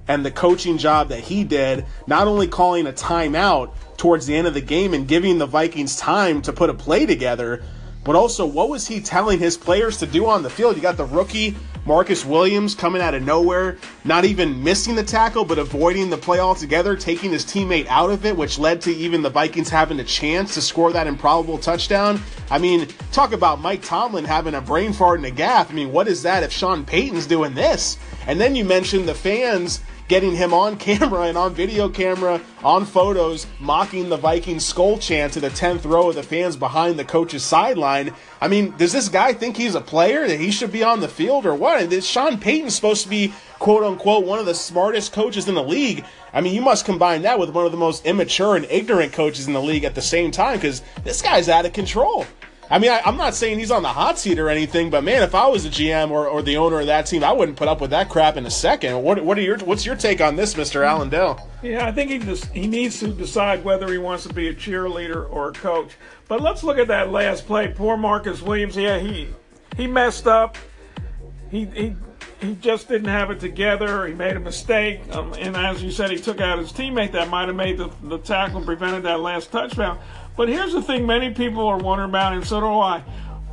And 0.08 0.24
the 0.24 0.30
coaching 0.30 0.78
job 0.78 1.08
that 1.08 1.20
he 1.20 1.42
did, 1.42 1.84
not 2.06 2.28
only 2.28 2.46
calling 2.46 2.86
a 2.86 2.92
timeout 2.92 3.74
towards 3.96 4.26
the 4.26 4.36
end 4.36 4.46
of 4.46 4.54
the 4.54 4.60
game 4.60 4.94
and 4.94 5.08
giving 5.08 5.38
the 5.38 5.46
Vikings 5.46 5.96
time 5.96 6.42
to 6.42 6.52
put 6.52 6.70
a 6.70 6.74
play 6.74 7.06
together, 7.06 7.64
but 8.06 8.14
also 8.14 8.46
what 8.46 8.68
was 8.68 8.86
he 8.86 9.00
telling 9.00 9.40
his 9.40 9.58
players 9.58 9.96
to 9.98 10.06
do 10.06 10.26
on 10.26 10.44
the 10.44 10.48
field? 10.48 10.76
You 10.76 10.82
got 10.82 10.96
the 10.96 11.04
rookie 11.06 11.56
Marcus 11.84 12.24
Williams 12.24 12.74
coming 12.74 13.02
out 13.02 13.14
of 13.14 13.22
nowhere, 13.22 13.78
not 14.04 14.24
even 14.24 14.62
missing 14.62 14.94
the 14.94 15.02
tackle, 15.02 15.44
but 15.44 15.58
avoiding 15.58 16.08
the 16.08 16.16
play 16.16 16.38
altogether, 16.38 16.94
taking 16.96 17.32
his 17.32 17.44
teammate 17.44 17.86
out 17.88 18.10
of 18.10 18.24
it, 18.24 18.36
which 18.36 18.60
led 18.60 18.80
to 18.82 18.92
even 18.92 19.22
the 19.22 19.30
Vikings 19.30 19.68
having 19.68 19.98
a 19.98 20.04
chance 20.04 20.54
to 20.54 20.62
score 20.62 20.92
that 20.92 21.08
improbable 21.08 21.58
touchdown. 21.58 22.20
I 22.48 22.58
mean, 22.58 22.86
talk 23.10 23.32
about 23.32 23.60
Mike 23.60 23.82
Tomlin 23.82 24.24
having 24.24 24.54
a 24.54 24.60
brain 24.60 24.92
fart 24.92 25.18
and 25.18 25.26
a 25.26 25.30
gaff. 25.32 25.70
I 25.70 25.74
mean, 25.74 25.90
what 25.90 26.06
is 26.06 26.22
that 26.22 26.44
if 26.44 26.52
Sean 26.52 26.84
Payton's 26.84 27.26
doing 27.26 27.54
this? 27.54 27.98
And 28.28 28.40
then 28.40 28.54
you 28.54 28.64
mentioned 28.64 29.08
the 29.08 29.14
fans 29.14 29.80
getting 30.08 30.34
him 30.34 30.52
on 30.52 30.76
camera 30.78 31.22
and 31.22 31.36
on 31.36 31.54
video 31.54 31.88
camera, 31.88 32.40
on 32.62 32.84
photos, 32.84 33.46
mocking 33.60 34.08
the 34.08 34.16
Vikings 34.16 34.64
skull 34.64 34.98
chant 34.98 35.32
to 35.34 35.40
the 35.40 35.50
10th 35.50 35.84
row 35.84 36.08
of 36.08 36.14
the 36.14 36.22
fans 36.22 36.56
behind 36.56 36.98
the 36.98 37.04
coach's 37.04 37.44
sideline. 37.44 38.12
I 38.40 38.48
mean, 38.48 38.74
does 38.76 38.92
this 38.92 39.08
guy 39.08 39.32
think 39.32 39.56
he's 39.56 39.74
a 39.74 39.80
player, 39.80 40.26
that 40.26 40.40
he 40.40 40.50
should 40.50 40.72
be 40.72 40.82
on 40.82 41.00
the 41.00 41.08
field, 41.08 41.46
or 41.46 41.54
what? 41.54 41.80
And 41.80 42.04
Sean 42.04 42.38
Payton's 42.38 42.74
supposed 42.74 43.02
to 43.04 43.08
be, 43.08 43.32
quote 43.58 43.82
unquote, 43.82 44.26
one 44.26 44.38
of 44.38 44.46
the 44.46 44.54
smartest 44.54 45.12
coaches 45.12 45.48
in 45.48 45.54
the 45.54 45.62
league. 45.62 46.04
I 46.32 46.40
mean, 46.40 46.54
you 46.54 46.60
must 46.60 46.84
combine 46.84 47.22
that 47.22 47.38
with 47.38 47.50
one 47.50 47.64
of 47.66 47.72
the 47.72 47.78
most 47.78 48.04
immature 48.04 48.56
and 48.56 48.66
ignorant 48.66 49.12
coaches 49.12 49.46
in 49.46 49.52
the 49.52 49.62
league 49.62 49.84
at 49.84 49.94
the 49.94 50.02
same 50.02 50.30
time, 50.30 50.56
because 50.56 50.82
this 51.04 51.22
guy's 51.22 51.48
out 51.48 51.66
of 51.66 51.72
control. 51.72 52.26
I 52.70 52.78
mean, 52.78 52.90
I, 52.90 53.02
am 53.04 53.16
not 53.16 53.34
saying 53.34 53.58
he's 53.58 53.70
on 53.70 53.82
the 53.82 53.88
hot 53.88 54.18
seat 54.18 54.38
or 54.38 54.48
anything, 54.48 54.90
but 54.90 55.04
man, 55.04 55.22
if 55.22 55.34
I 55.34 55.46
was 55.46 55.64
a 55.64 55.68
GM 55.68 56.10
or, 56.10 56.26
or 56.26 56.42
the 56.42 56.56
owner 56.56 56.80
of 56.80 56.86
that 56.86 57.06
team, 57.06 57.22
I 57.22 57.32
wouldn't 57.32 57.56
put 57.56 57.68
up 57.68 57.80
with 57.80 57.90
that 57.90 58.08
crap 58.08 58.36
in 58.36 58.44
a 58.44 58.50
second. 58.50 59.02
What 59.02 59.24
what 59.24 59.38
are 59.38 59.42
your 59.42 59.58
what's 59.58 59.86
your 59.86 59.96
take 59.96 60.20
on 60.20 60.36
this, 60.36 60.56
Mister 60.56 60.82
Allen 60.82 61.08
Dell? 61.08 61.48
Yeah, 61.62 61.86
I 61.86 61.92
think 61.92 62.10
he 62.10 62.18
just 62.18 62.46
he 62.46 62.66
needs 62.66 62.98
to 63.00 63.08
decide 63.08 63.64
whether 63.64 63.90
he 63.90 63.98
wants 63.98 64.24
to 64.24 64.34
be 64.34 64.48
a 64.48 64.54
cheerleader 64.54 65.30
or 65.30 65.50
a 65.50 65.52
coach. 65.52 65.92
But 66.28 66.40
let's 66.40 66.64
look 66.64 66.78
at 66.78 66.88
that 66.88 67.10
last 67.10 67.46
play. 67.46 67.68
Poor 67.68 67.96
Marcus 67.96 68.42
Williams. 68.42 68.76
Yeah, 68.76 68.98
he 68.98 69.28
he 69.76 69.86
messed 69.86 70.26
up. 70.26 70.56
He 71.50 71.66
he 71.66 71.94
he 72.40 72.54
just 72.56 72.88
didn't 72.88 73.08
have 73.08 73.30
it 73.30 73.40
together. 73.40 74.06
He 74.06 74.14
made 74.14 74.36
a 74.36 74.40
mistake, 74.40 75.00
um, 75.14 75.34
and 75.38 75.56
as 75.56 75.82
you 75.82 75.90
said, 75.90 76.10
he 76.10 76.18
took 76.18 76.40
out 76.40 76.58
his 76.58 76.72
teammate 76.72 77.12
that 77.12 77.28
might 77.28 77.46
have 77.46 77.56
made 77.56 77.78
the, 77.78 77.90
the 78.02 78.18
tackle 78.18 78.60
prevented 78.60 79.04
that 79.04 79.20
last 79.20 79.50
touchdown. 79.50 79.98
But 80.36 80.48
here's 80.48 80.72
the 80.72 80.82
thing 80.82 81.06
many 81.06 81.30
people 81.30 81.66
are 81.66 81.78
wondering 81.78 82.10
about, 82.10 82.34
and 82.34 82.46
so 82.46 82.60
do 82.60 82.66
I. 82.66 83.02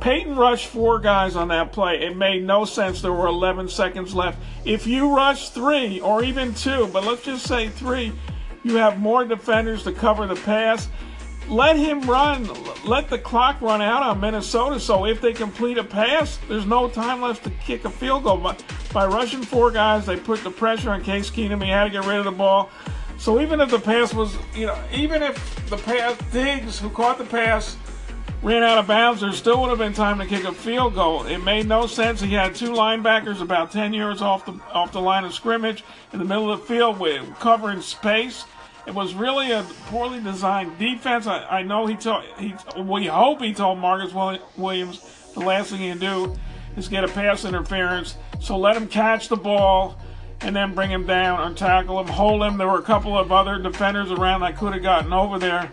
Payton 0.00 0.36
rushed 0.36 0.66
four 0.66 0.98
guys 0.98 1.34
on 1.34 1.48
that 1.48 1.72
play. 1.72 2.02
It 2.02 2.16
made 2.16 2.44
no 2.44 2.66
sense. 2.66 3.00
There 3.00 3.12
were 3.12 3.26
11 3.26 3.68
seconds 3.68 4.14
left. 4.14 4.38
If 4.66 4.86
you 4.86 5.16
rush 5.16 5.48
three 5.48 6.00
or 6.00 6.22
even 6.22 6.52
two, 6.52 6.88
but 6.92 7.04
let's 7.04 7.22
just 7.22 7.46
say 7.46 7.70
three, 7.70 8.12
you 8.64 8.76
have 8.76 8.98
more 8.98 9.24
defenders 9.24 9.82
to 9.84 9.92
cover 9.92 10.26
the 10.26 10.36
pass. 10.36 10.88
Let 11.48 11.76
him 11.76 12.02
run. 12.02 12.48
Let 12.84 13.08
the 13.08 13.18
clock 13.18 13.60
run 13.60 13.80
out 13.80 14.02
on 14.02 14.20
Minnesota. 14.20 14.80
So 14.80 15.06
if 15.06 15.20
they 15.20 15.32
complete 15.32 15.78
a 15.78 15.84
pass, 15.84 16.38
there's 16.48 16.66
no 16.66 16.88
time 16.88 17.22
left 17.22 17.44
to 17.44 17.50
kick 17.50 17.84
a 17.84 17.90
field 17.90 18.24
goal. 18.24 18.38
But 18.38 18.62
by 18.92 19.06
rushing 19.06 19.42
four 19.42 19.70
guys, 19.70 20.06
they 20.06 20.16
put 20.16 20.42
the 20.42 20.50
pressure 20.50 20.90
on 20.90 21.02
Case 21.02 21.30
Keenum. 21.30 21.62
He 21.62 21.70
had 21.70 21.84
to 21.84 21.90
get 21.90 22.04
rid 22.06 22.18
of 22.18 22.24
the 22.24 22.30
ball. 22.30 22.70
So 23.18 23.40
even 23.40 23.60
if 23.60 23.70
the 23.70 23.78
pass 23.78 24.12
was, 24.12 24.36
you 24.54 24.66
know, 24.66 24.78
even 24.92 25.22
if 25.22 25.68
the 25.70 25.76
pass, 25.76 26.18
Diggs, 26.32 26.78
who 26.78 26.90
caught 26.90 27.18
the 27.18 27.24
pass, 27.24 27.76
ran 28.42 28.62
out 28.62 28.76
of 28.76 28.86
bounds, 28.86 29.22
there 29.22 29.32
still 29.32 29.60
would 29.62 29.70
have 29.70 29.78
been 29.78 29.94
time 29.94 30.18
to 30.18 30.26
kick 30.26 30.44
a 30.44 30.52
field 30.52 30.94
goal. 30.94 31.24
It 31.24 31.38
made 31.38 31.66
no 31.66 31.86
sense. 31.86 32.20
He 32.20 32.34
had 32.34 32.54
two 32.54 32.72
linebackers 32.72 33.40
about 33.40 33.72
10 33.72 33.94
yards 33.94 34.20
off 34.20 34.44
the 34.44 34.52
off 34.72 34.92
the 34.92 35.00
line 35.00 35.24
of 35.24 35.32
scrimmage 35.32 35.82
in 36.12 36.18
the 36.18 36.24
middle 36.24 36.52
of 36.52 36.60
the 36.60 36.66
field 36.66 37.00
with 37.00 37.22
covering 37.40 37.80
space. 37.80 38.44
It 38.86 38.94
was 38.94 39.14
really 39.14 39.50
a 39.50 39.62
poorly 39.86 40.20
designed 40.20 40.78
defense. 40.78 41.26
I, 41.26 41.44
I 41.44 41.62
know 41.62 41.86
he 41.86 41.96
told 41.96 42.24
he 42.38 42.54
we 42.82 43.06
hope 43.06 43.40
he 43.40 43.54
told 43.54 43.78
Marcus 43.78 44.12
Williams 44.56 45.30
the 45.32 45.40
last 45.40 45.70
thing 45.70 45.80
he 45.80 45.88
can 45.88 45.98
do 45.98 46.36
is 46.76 46.88
get 46.88 47.02
a 47.02 47.08
pass 47.08 47.46
interference. 47.46 48.16
So 48.40 48.58
let 48.58 48.76
him 48.76 48.88
catch 48.88 49.28
the 49.28 49.36
ball 49.36 49.98
and 50.40 50.54
then 50.54 50.74
bring 50.74 50.90
him 50.90 51.06
down 51.06 51.40
and 51.40 51.56
tackle 51.56 52.00
him, 52.00 52.08
hold 52.08 52.42
him. 52.42 52.58
There 52.58 52.68
were 52.68 52.78
a 52.78 52.82
couple 52.82 53.18
of 53.18 53.32
other 53.32 53.58
defenders 53.58 54.10
around 54.10 54.40
that 54.42 54.56
could 54.56 54.72
have 54.72 54.82
gotten 54.82 55.12
over 55.12 55.38
there, 55.38 55.72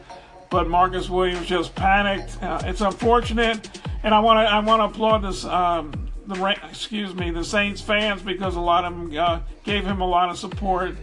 but 0.49 0.67
Marcus 0.67 1.09
Williams 1.09 1.47
just 1.47 1.75
panicked. 1.75 2.41
Uh, 2.41 2.61
it's 2.65 2.81
unfortunate, 2.81 3.81
and 4.03 4.13
I 4.13 4.19
want 4.19 4.37
to 4.37 4.51
I 4.51 4.59
want 4.59 4.81
to 4.81 4.95
applaud 4.95 5.19
this. 5.19 5.45
Um, 5.45 6.07
the 6.27 6.57
excuse 6.69 7.13
me, 7.15 7.31
the 7.31 7.43
Saints 7.43 7.81
fans 7.81 8.21
because 8.21 8.55
a 8.55 8.59
lot 8.59 8.85
of 8.85 8.93
them 8.93 9.17
uh, 9.17 9.39
gave 9.63 9.85
him 9.85 10.01
a 10.01 10.07
lot 10.07 10.29
of 10.29 10.37
support 10.37 10.95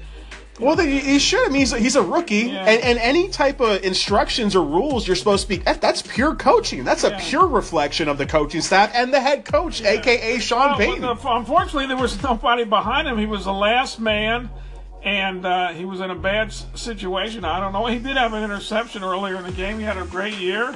well, 0.58 0.76
he 0.76 1.18
should. 1.18 1.46
I 1.46 1.50
mean, 1.50 1.60
he's 1.60 1.72
a, 1.72 1.78
he's 1.78 1.96
a 1.96 2.02
rookie, 2.02 2.36
yeah. 2.36 2.64
and, 2.64 2.82
and 2.82 2.98
any 2.98 3.28
type 3.28 3.60
of 3.60 3.82
instructions 3.84 4.56
or 4.56 4.64
rules 4.64 5.06
you're 5.06 5.16
supposed 5.16 5.48
to 5.48 5.48
be. 5.48 5.56
That's 5.58 6.02
pure 6.02 6.34
coaching. 6.34 6.84
That's 6.84 7.04
a 7.04 7.10
yeah. 7.10 7.20
pure 7.20 7.46
reflection 7.46 8.08
of 8.08 8.18
the 8.18 8.26
coaching 8.26 8.60
staff 8.60 8.92
and 8.94 9.12
the 9.12 9.20
head 9.20 9.44
coach, 9.44 9.80
yeah. 9.80 9.90
aka 9.90 10.38
Sean 10.38 10.70
well, 10.70 10.78
Payton. 10.78 11.00
The, 11.02 11.16
unfortunately, 11.24 11.86
there 11.86 11.96
was 11.96 12.22
nobody 12.22 12.64
behind 12.64 13.08
him. 13.08 13.18
He 13.18 13.26
was 13.26 13.44
the 13.44 13.52
last 13.52 14.00
man, 14.00 14.50
and 15.02 15.46
uh, 15.46 15.68
he 15.72 15.84
was 15.84 16.00
in 16.00 16.10
a 16.10 16.16
bad 16.16 16.52
situation. 16.52 17.44
I 17.44 17.60
don't 17.60 17.72
know. 17.72 17.86
He 17.86 17.98
did 17.98 18.16
have 18.16 18.32
an 18.32 18.42
interception 18.42 19.04
earlier 19.04 19.36
in 19.36 19.44
the 19.44 19.52
game. 19.52 19.78
He 19.78 19.84
had 19.84 19.98
a 19.98 20.04
great 20.04 20.34
year. 20.34 20.74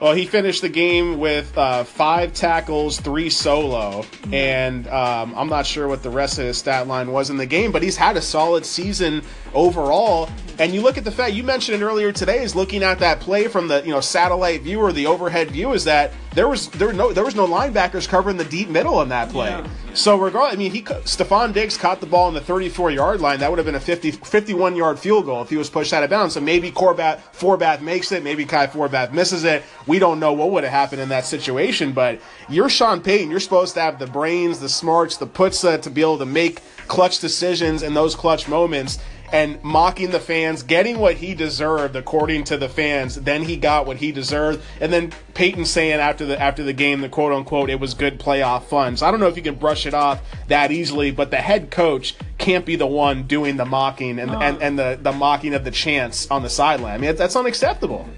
Well, 0.00 0.12
he 0.12 0.26
finished 0.26 0.60
the 0.60 0.68
game 0.68 1.18
with 1.18 1.56
uh, 1.56 1.84
five 1.84 2.34
tackles, 2.34 3.00
three 3.00 3.30
solo, 3.30 4.04
and 4.30 4.86
um, 4.88 5.34
I'm 5.34 5.48
not 5.48 5.66
sure 5.66 5.88
what 5.88 6.02
the 6.02 6.10
rest 6.10 6.38
of 6.38 6.44
his 6.44 6.58
stat 6.58 6.86
line 6.86 7.10
was 7.10 7.30
in 7.30 7.38
the 7.38 7.46
game, 7.46 7.72
but 7.72 7.82
he's 7.82 7.96
had 7.96 8.16
a 8.16 8.20
solid 8.20 8.66
season 8.66 9.22
overall. 9.54 10.28
And 10.58 10.74
you 10.74 10.82
look 10.82 10.98
at 10.98 11.04
the 11.04 11.10
fact 11.10 11.32
you 11.32 11.42
mentioned 11.42 11.80
it 11.80 11.84
earlier 11.84 12.12
today 12.12 12.42
is 12.42 12.54
looking 12.54 12.82
at 12.82 12.98
that 12.98 13.20
play 13.20 13.48
from 13.48 13.68
the 13.68 13.82
you 13.82 13.92
know 13.92 14.00
satellite 14.00 14.62
view 14.62 14.80
or 14.80 14.92
the 14.92 15.06
overhead 15.06 15.50
view 15.50 15.72
is 15.72 15.84
that 15.84 16.12
there 16.36 16.48
was 16.48 16.68
there 16.68 16.92
no 16.92 17.12
there 17.14 17.24
was 17.24 17.34
no 17.34 17.46
linebackers 17.46 18.06
covering 18.06 18.36
the 18.36 18.44
deep 18.44 18.68
middle 18.68 19.00
in 19.00 19.08
that 19.08 19.30
play. 19.30 19.48
Yeah. 19.48 19.66
So 19.94 20.18
regardless, 20.18 20.54
I 20.54 20.58
mean, 20.58 20.70
he 20.70 20.82
Stefon 20.82 21.54
Diggs 21.54 21.78
caught 21.78 22.00
the 22.00 22.06
ball 22.06 22.26
on 22.26 22.34
the 22.34 22.42
34 22.42 22.90
yard 22.90 23.22
line. 23.22 23.40
That 23.40 23.50
would 23.50 23.58
have 23.58 23.64
been 23.64 23.74
a 23.74 23.80
50 23.80 24.10
51 24.10 24.76
yard 24.76 24.98
field 24.98 25.24
goal 25.24 25.40
if 25.40 25.48
he 25.48 25.56
was 25.56 25.70
pushed 25.70 25.94
out 25.94 26.04
of 26.04 26.10
bounds. 26.10 26.34
So 26.34 26.40
maybe 26.40 26.70
Corbat 26.70 27.20
Forbath 27.32 27.80
makes 27.80 28.12
it, 28.12 28.22
maybe 28.22 28.44
Kai 28.44 28.66
Forbath 28.66 29.12
misses 29.12 29.44
it. 29.44 29.64
We 29.86 29.98
don't 29.98 30.20
know 30.20 30.34
what 30.34 30.50
would 30.50 30.64
have 30.64 30.72
happened 30.72 31.00
in 31.00 31.08
that 31.08 31.24
situation. 31.24 31.92
But 31.92 32.20
you're 32.50 32.68
Sean 32.68 33.00
Payton. 33.00 33.30
You're 33.30 33.40
supposed 33.40 33.72
to 33.74 33.80
have 33.80 33.98
the 33.98 34.06
brains, 34.06 34.60
the 34.60 34.68
smarts, 34.68 35.16
the 35.16 35.26
putsa 35.26 35.80
to 35.80 35.90
be 35.90 36.02
able 36.02 36.18
to 36.18 36.26
make 36.26 36.60
clutch 36.86 37.18
decisions 37.20 37.82
in 37.82 37.94
those 37.94 38.14
clutch 38.14 38.46
moments 38.46 38.98
and 39.32 39.62
mocking 39.62 40.10
the 40.10 40.20
fans, 40.20 40.62
getting 40.62 40.98
what 40.98 41.16
he 41.16 41.34
deserved 41.34 41.96
according 41.96 42.44
to 42.44 42.56
the 42.56 42.68
fans. 42.68 43.16
Then 43.16 43.42
he 43.42 43.56
got 43.56 43.86
what 43.86 43.96
he 43.96 44.12
deserved, 44.12 44.62
and 44.80 44.92
then 44.92 45.12
Payton 45.34 45.64
saying 45.64 46.00
after 46.00 46.24
the 46.26 46.40
after 46.40 46.62
the 46.62 46.72
game, 46.72 47.00
the 47.00 47.08
quote 47.08 47.32
unquote, 47.32 47.70
it 47.70 47.80
was 47.80 47.94
good 47.94 48.18
playoff 48.18 48.64
fun. 48.64 48.96
So 48.96 49.06
I 49.06 49.10
don't 49.10 49.20
know 49.20 49.28
if 49.28 49.36
you 49.36 49.42
can 49.42 49.56
brush 49.56 49.86
it 49.86 49.94
off 49.94 50.22
that 50.48 50.70
easily, 50.70 51.10
but 51.10 51.30
the 51.30 51.36
head 51.36 51.70
coach 51.70 52.14
can't 52.38 52.64
be 52.64 52.76
the 52.76 52.86
one 52.86 53.24
doing 53.24 53.56
the 53.56 53.64
mocking 53.64 54.18
and 54.18 54.30
and, 54.30 54.62
and 54.62 54.78
the 54.78 54.98
the 55.00 55.12
mocking 55.12 55.54
of 55.54 55.64
the 55.64 55.70
chants 55.70 56.30
on 56.30 56.42
the 56.42 56.50
sideline. 56.50 56.94
I 56.94 56.98
mean 56.98 57.16
that's 57.16 57.36
unacceptable. 57.36 58.08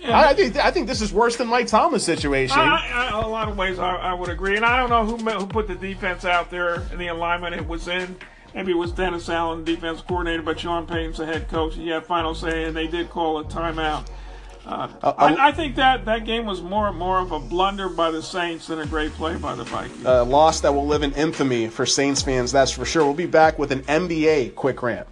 Yeah. 0.00 0.16
I, 0.16 0.28
I, 0.28 0.34
think 0.34 0.56
I 0.56 0.70
think 0.70 0.86
this 0.86 1.00
is 1.00 1.12
worse 1.12 1.36
than 1.36 1.48
Mike 1.48 1.66
Thomas' 1.66 2.04
situation. 2.04 2.58
I, 2.58 3.10
I, 3.12 3.20
a 3.20 3.26
lot 3.26 3.48
of 3.48 3.56
ways, 3.56 3.78
I, 3.78 4.14
would 4.14 4.28
agree, 4.28 4.56
and 4.56 4.64
I 4.64 4.76
don't 4.76 4.90
know 4.90 5.04
who 5.04 5.16
who 5.38 5.46
put 5.46 5.66
the 5.66 5.74
defense 5.74 6.24
out 6.24 6.50
there 6.50 6.74
and 6.74 7.00
the 7.00 7.08
alignment 7.08 7.54
it 7.54 7.66
was 7.66 7.88
in. 7.88 8.16
Maybe 8.54 8.72
it 8.72 8.76
was 8.76 8.92
Dennis 8.92 9.28
Allen, 9.28 9.64
defense 9.64 10.00
coordinator, 10.00 10.42
but 10.42 10.58
Sean 10.58 10.86
Payton's 10.86 11.18
the 11.18 11.26
head 11.26 11.48
coach. 11.48 11.74
He 11.74 11.88
had 11.88 12.06
final 12.06 12.34
say, 12.34 12.64
and 12.64 12.76
they 12.76 12.86
did 12.86 13.10
call 13.10 13.38
a 13.38 13.44
timeout. 13.44 14.08
Uh, 14.66 14.88
uh, 15.02 15.14
I, 15.16 15.48
I, 15.48 15.52
think 15.52 15.76
that 15.76 16.04
that 16.04 16.26
game 16.26 16.44
was 16.44 16.60
more 16.60 16.92
more 16.92 17.18
of 17.20 17.32
a 17.32 17.38
blunder 17.38 17.88
by 17.88 18.10
the 18.10 18.22
Saints 18.22 18.66
than 18.66 18.80
a 18.80 18.86
great 18.86 19.12
play 19.12 19.36
by 19.36 19.54
the 19.54 19.64
Vikings. 19.64 20.04
A 20.04 20.22
loss 20.22 20.60
that 20.60 20.74
will 20.74 20.86
live 20.86 21.02
in 21.02 21.12
infamy 21.14 21.68
for 21.68 21.86
Saints 21.86 22.20
fans, 22.20 22.52
that's 22.52 22.70
for 22.70 22.84
sure. 22.84 23.04
We'll 23.04 23.14
be 23.14 23.24
back 23.24 23.58
with 23.58 23.72
an 23.72 23.80
NBA 23.84 24.56
quick 24.56 24.82
rant. 24.82 25.06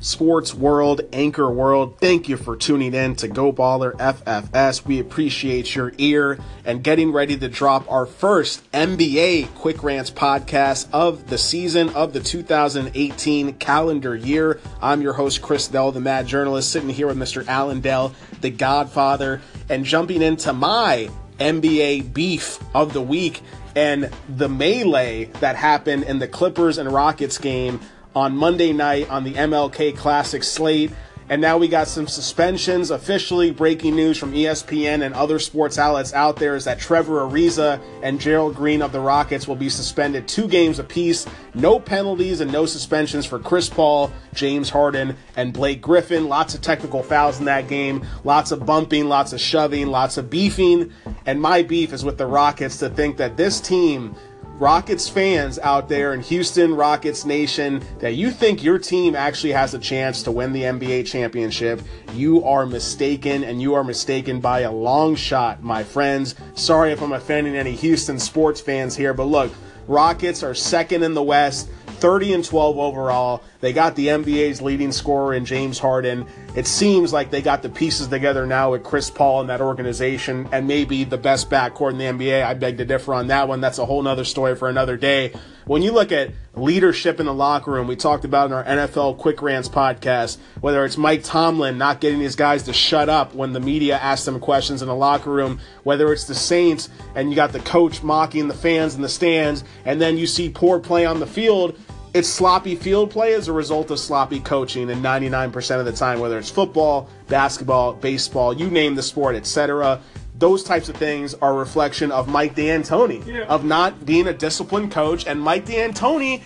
Sports 0.00 0.54
World, 0.54 1.00
Anchor 1.12 1.50
World, 1.50 1.98
thank 1.98 2.28
you 2.28 2.36
for 2.36 2.56
tuning 2.56 2.94
in 2.94 3.16
to 3.16 3.26
Go 3.26 3.52
Baller 3.52 3.92
FFS. 3.96 4.86
We 4.86 5.00
appreciate 5.00 5.74
your 5.74 5.92
ear 5.98 6.38
and 6.64 6.84
getting 6.84 7.10
ready 7.10 7.36
to 7.36 7.48
drop 7.48 7.90
our 7.90 8.06
first 8.06 8.70
NBA 8.70 9.54
Quick 9.56 9.82
Rants 9.82 10.10
podcast 10.10 10.88
of 10.92 11.28
the 11.28 11.38
season 11.38 11.88
of 11.90 12.12
the 12.12 12.20
2018 12.20 13.54
calendar 13.54 14.14
year. 14.14 14.60
I'm 14.80 15.02
your 15.02 15.14
host, 15.14 15.42
Chris 15.42 15.66
Dell, 15.66 15.90
the 15.90 16.00
mad 16.00 16.28
journalist, 16.28 16.70
sitting 16.70 16.90
here 16.90 17.08
with 17.08 17.18
Mr. 17.18 17.44
Alan 17.48 17.80
Dell, 17.80 18.14
the 18.40 18.50
godfather, 18.50 19.40
and 19.68 19.84
jumping 19.84 20.22
into 20.22 20.52
my 20.52 21.10
NBA 21.40 22.12
beef 22.14 22.60
of 22.72 22.92
the 22.92 23.02
week 23.02 23.42
and 23.74 24.10
the 24.28 24.48
melee 24.48 25.24
that 25.40 25.56
happened 25.56 26.04
in 26.04 26.20
the 26.20 26.28
Clippers 26.28 26.78
and 26.78 26.90
Rockets 26.92 27.38
game 27.38 27.80
on 28.18 28.36
Monday 28.36 28.72
night 28.72 29.08
on 29.10 29.22
the 29.22 29.34
MLK 29.34 29.96
Classic 29.96 30.42
slate. 30.42 30.90
And 31.28 31.40
now 31.40 31.56
we 31.56 31.68
got 31.68 31.86
some 31.86 32.08
suspensions. 32.08 32.90
Officially, 32.90 33.52
breaking 33.52 33.94
news 33.94 34.18
from 34.18 34.32
ESPN 34.32 35.04
and 35.04 35.14
other 35.14 35.38
sports 35.38 35.78
outlets 35.78 36.12
out 36.14 36.36
there 36.36 36.56
is 36.56 36.64
that 36.64 36.80
Trevor 36.80 37.20
Ariza 37.20 37.80
and 38.02 38.18
Gerald 38.18 38.56
Green 38.56 38.82
of 38.82 38.90
the 38.90 38.98
Rockets 39.00 39.46
will 39.46 39.54
be 39.54 39.68
suspended 39.68 40.26
two 40.26 40.48
games 40.48 40.80
apiece. 40.80 41.26
No 41.54 41.78
penalties 41.78 42.40
and 42.40 42.50
no 42.50 42.66
suspensions 42.66 43.24
for 43.24 43.38
Chris 43.38 43.68
Paul, 43.68 44.10
James 44.34 44.70
Harden, 44.70 45.16
and 45.36 45.52
Blake 45.52 45.80
Griffin. 45.80 46.28
Lots 46.28 46.54
of 46.54 46.62
technical 46.62 47.04
fouls 47.04 47.38
in 47.38 47.44
that 47.44 47.68
game. 47.68 48.04
Lots 48.24 48.50
of 48.50 48.66
bumping, 48.66 49.08
lots 49.08 49.32
of 49.32 49.40
shoving, 49.40 49.88
lots 49.88 50.16
of 50.16 50.28
beefing. 50.28 50.92
And 51.26 51.40
my 51.40 51.62
beef 51.62 51.92
is 51.92 52.04
with 52.04 52.18
the 52.18 52.26
Rockets 52.26 52.78
to 52.78 52.88
think 52.88 53.18
that 53.18 53.36
this 53.36 53.60
team 53.60 54.16
Rockets 54.58 55.08
fans 55.08 55.60
out 55.60 55.88
there 55.88 56.14
in 56.14 56.20
Houston, 56.20 56.74
Rockets 56.74 57.24
Nation, 57.24 57.80
that 58.00 58.14
you 58.14 58.32
think 58.32 58.60
your 58.60 58.76
team 58.76 59.14
actually 59.14 59.52
has 59.52 59.72
a 59.72 59.78
chance 59.78 60.24
to 60.24 60.32
win 60.32 60.52
the 60.52 60.62
NBA 60.62 61.06
championship, 61.06 61.80
you 62.12 62.42
are 62.42 62.66
mistaken, 62.66 63.44
and 63.44 63.62
you 63.62 63.74
are 63.74 63.84
mistaken 63.84 64.40
by 64.40 64.60
a 64.60 64.72
long 64.72 65.14
shot, 65.14 65.62
my 65.62 65.84
friends. 65.84 66.34
Sorry 66.56 66.90
if 66.90 67.00
I'm 67.00 67.12
offending 67.12 67.54
any 67.54 67.76
Houston 67.76 68.18
sports 68.18 68.60
fans 68.60 68.96
here, 68.96 69.14
but 69.14 69.26
look, 69.26 69.52
Rockets 69.86 70.42
are 70.42 70.54
second 70.54 71.04
in 71.04 71.14
the 71.14 71.22
West. 71.22 71.70
30 71.98 72.34
and 72.34 72.44
12 72.44 72.78
overall. 72.78 73.42
They 73.60 73.72
got 73.72 73.96
the 73.96 74.06
NBA's 74.06 74.62
leading 74.62 74.92
scorer 74.92 75.34
in 75.34 75.44
James 75.44 75.80
Harden. 75.80 76.26
It 76.54 76.66
seems 76.66 77.12
like 77.12 77.30
they 77.30 77.42
got 77.42 77.62
the 77.62 77.68
pieces 77.68 78.06
together 78.06 78.46
now 78.46 78.70
with 78.70 78.84
Chris 78.84 79.10
Paul 79.10 79.40
and 79.40 79.50
that 79.50 79.60
organization 79.60 80.48
and 80.52 80.68
maybe 80.68 81.02
the 81.02 81.18
best 81.18 81.50
backcourt 81.50 81.90
in 81.90 81.98
the 81.98 82.04
NBA. 82.04 82.44
I 82.44 82.54
beg 82.54 82.78
to 82.78 82.84
differ 82.84 83.14
on 83.14 83.26
that 83.28 83.48
one. 83.48 83.60
That's 83.60 83.78
a 83.78 83.86
whole 83.86 84.00
nother 84.00 84.24
story 84.24 84.54
for 84.54 84.68
another 84.68 84.96
day. 84.96 85.32
When 85.66 85.82
you 85.82 85.92
look 85.92 86.12
at 86.12 86.30
leadership 86.54 87.18
in 87.20 87.26
the 87.26 87.34
locker 87.34 87.72
room, 87.72 87.88
we 87.88 87.96
talked 87.96 88.24
about 88.24 88.46
in 88.46 88.52
our 88.52 88.64
NFL 88.64 89.18
Quick 89.18 89.42
Rants 89.42 89.68
podcast, 89.68 90.38
whether 90.60 90.84
it's 90.84 90.96
Mike 90.96 91.24
Tomlin 91.24 91.76
not 91.76 92.00
getting 92.00 92.20
these 92.20 92.36
guys 92.36 92.62
to 92.62 92.72
shut 92.72 93.08
up 93.08 93.34
when 93.34 93.52
the 93.52 93.60
media 93.60 93.98
asks 93.98 94.24
them 94.24 94.40
questions 94.40 94.82
in 94.82 94.88
the 94.88 94.94
locker 94.94 95.30
room, 95.30 95.60
whether 95.82 96.12
it's 96.12 96.24
the 96.24 96.34
Saints 96.34 96.88
and 97.16 97.28
you 97.28 97.36
got 97.36 97.52
the 97.52 97.60
coach 97.60 98.02
mocking 98.04 98.46
the 98.48 98.54
fans 98.54 98.94
in 98.94 99.02
the 99.02 99.08
stands, 99.08 99.64
and 99.84 100.00
then 100.00 100.16
you 100.16 100.26
see 100.26 100.48
poor 100.48 100.78
play 100.78 101.04
on 101.04 101.20
the 101.20 101.26
field 101.26 101.78
it's 102.18 102.28
sloppy 102.28 102.74
field 102.74 103.12
play 103.12 103.34
as 103.34 103.46
a 103.46 103.52
result 103.52 103.92
of 103.92 103.98
sloppy 104.00 104.40
coaching 104.40 104.90
and 104.90 105.04
99% 105.04 105.78
of 105.78 105.86
the 105.86 105.92
time 105.92 106.18
whether 106.18 106.36
it's 106.36 106.50
football 106.50 107.08
basketball 107.28 107.92
baseball 107.92 108.52
you 108.52 108.68
name 108.68 108.96
the 108.96 109.02
sport 109.02 109.36
etc 109.36 110.00
those 110.36 110.64
types 110.64 110.88
of 110.88 110.96
things 110.96 111.34
are 111.34 111.52
a 111.52 111.54
reflection 111.54 112.10
of 112.10 112.26
mike 112.26 112.56
d'antoni 112.56 113.24
yeah. 113.24 113.44
of 113.44 113.64
not 113.64 114.04
being 114.04 114.26
a 114.26 114.32
disciplined 114.32 114.90
coach 114.90 115.28
and 115.28 115.40
mike 115.40 115.64
d'antoni 115.64 116.42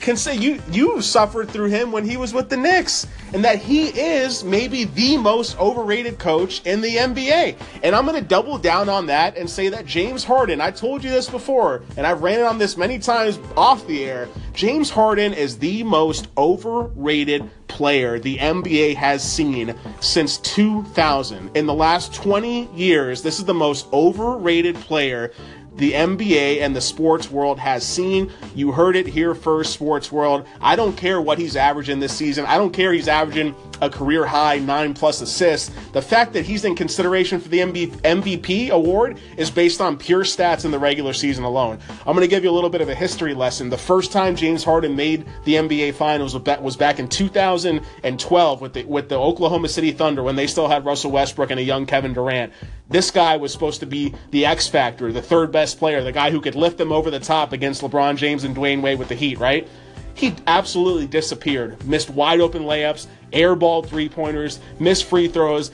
can 0.00 0.16
say 0.16 0.36
you 0.36 0.60
you 0.70 1.00
suffered 1.02 1.50
through 1.50 1.68
him 1.68 1.92
when 1.92 2.04
he 2.04 2.16
was 2.16 2.32
with 2.32 2.48
the 2.48 2.56
Knicks, 2.56 3.06
and 3.32 3.44
that 3.44 3.58
he 3.58 3.88
is 3.88 4.44
maybe 4.44 4.84
the 4.84 5.16
most 5.16 5.58
overrated 5.58 6.18
coach 6.18 6.64
in 6.64 6.80
the 6.80 6.96
NBA. 6.96 7.56
And 7.82 7.94
I'm 7.94 8.06
going 8.06 8.20
to 8.20 8.26
double 8.26 8.58
down 8.58 8.88
on 8.88 9.06
that 9.06 9.36
and 9.36 9.48
say 9.48 9.68
that 9.68 9.86
James 9.86 10.24
Harden. 10.24 10.60
I 10.60 10.70
told 10.70 11.02
you 11.04 11.10
this 11.10 11.28
before, 11.28 11.82
and 11.96 12.06
I've 12.06 12.22
ran 12.22 12.40
it 12.40 12.44
on 12.44 12.58
this 12.58 12.76
many 12.76 12.98
times 12.98 13.38
off 13.56 13.86
the 13.86 14.04
air. 14.04 14.28
James 14.52 14.90
Harden 14.90 15.32
is 15.32 15.58
the 15.58 15.82
most 15.82 16.28
overrated 16.38 17.48
player 17.68 18.18
the 18.18 18.38
NBA 18.38 18.94
has 18.94 19.22
seen 19.22 19.74
since 20.00 20.38
2000. 20.38 21.54
In 21.56 21.66
the 21.66 21.74
last 21.74 22.14
20 22.14 22.70
years, 22.74 23.22
this 23.22 23.38
is 23.38 23.44
the 23.44 23.54
most 23.54 23.86
overrated 23.92 24.76
player 24.76 25.32
the 25.76 25.92
NBA 25.92 26.60
and 26.60 26.74
the 26.74 26.80
sports 26.80 27.30
world 27.30 27.58
has 27.58 27.86
seen. 27.86 28.32
You 28.54 28.72
heard 28.72 28.96
it 28.96 29.06
here 29.06 29.34
first, 29.34 29.72
sports 29.72 30.10
world. 30.10 30.46
I 30.60 30.76
don't 30.76 30.96
care 30.96 31.20
what 31.20 31.38
he's 31.38 31.56
averaging 31.56 32.00
this 32.00 32.16
season. 32.16 32.46
I 32.46 32.56
don't 32.56 32.72
care 32.72 32.92
he's 32.92 33.08
averaging 33.08 33.54
a 33.80 33.90
career 33.90 34.26
high 34.26 34.58
nine 34.58 34.94
plus 34.94 35.20
assists. 35.20 35.70
The 35.92 36.02
fact 36.02 36.32
that 36.32 36.44
he's 36.44 36.64
in 36.64 36.74
consideration 36.74 37.40
for 37.40 37.48
the 37.48 37.58
MVP 37.58 38.70
award 38.70 39.18
is 39.36 39.50
based 39.50 39.80
on 39.80 39.96
pure 39.96 40.24
stats 40.24 40.64
in 40.64 40.70
the 40.70 40.78
regular 40.78 41.12
season 41.12 41.44
alone. 41.44 41.78
I'm 42.00 42.14
going 42.14 42.20
to 42.20 42.28
give 42.28 42.44
you 42.44 42.50
a 42.50 42.52
little 42.52 42.70
bit 42.70 42.80
of 42.80 42.88
a 42.88 42.94
history 42.94 43.34
lesson. 43.34 43.70
The 43.70 43.78
first 43.78 44.12
time 44.12 44.36
James 44.36 44.64
Harden 44.64 44.96
made 44.96 45.26
the 45.44 45.54
NBA 45.54 45.94
Finals 45.94 46.34
was 46.34 46.76
back 46.76 46.98
in 46.98 47.08
2012 47.08 48.60
with 48.60 48.72
the 48.72 48.84
with 48.84 49.08
the 49.08 49.18
Oklahoma 49.18 49.68
City 49.68 49.92
Thunder 49.92 50.22
when 50.22 50.36
they 50.36 50.46
still 50.46 50.68
had 50.68 50.84
Russell 50.84 51.10
Westbrook 51.10 51.50
and 51.50 51.60
a 51.60 51.62
young 51.62 51.86
Kevin 51.86 52.12
Durant. 52.12 52.52
This 52.88 53.10
guy 53.10 53.36
was 53.36 53.52
supposed 53.52 53.80
to 53.80 53.86
be 53.86 54.14
the 54.30 54.46
X 54.46 54.68
factor, 54.68 55.12
the 55.12 55.22
third 55.22 55.50
best 55.50 55.78
player, 55.78 56.02
the 56.02 56.12
guy 56.12 56.30
who 56.30 56.40
could 56.40 56.54
lift 56.54 56.78
them 56.78 56.92
over 56.92 57.10
the 57.10 57.18
top 57.18 57.52
against 57.52 57.82
LeBron 57.82 58.16
James 58.16 58.44
and 58.44 58.54
Dwyane 58.54 58.80
Wade 58.80 58.98
with 58.98 59.08
the 59.08 59.14
Heat, 59.14 59.38
right? 59.38 59.68
He 60.16 60.34
absolutely 60.46 61.06
disappeared. 61.06 61.86
Missed 61.86 62.10
wide 62.10 62.40
open 62.40 62.62
layups, 62.62 63.06
airball 63.32 63.86
three 63.86 64.08
pointers, 64.08 64.58
missed 64.80 65.04
free 65.04 65.28
throws, 65.28 65.70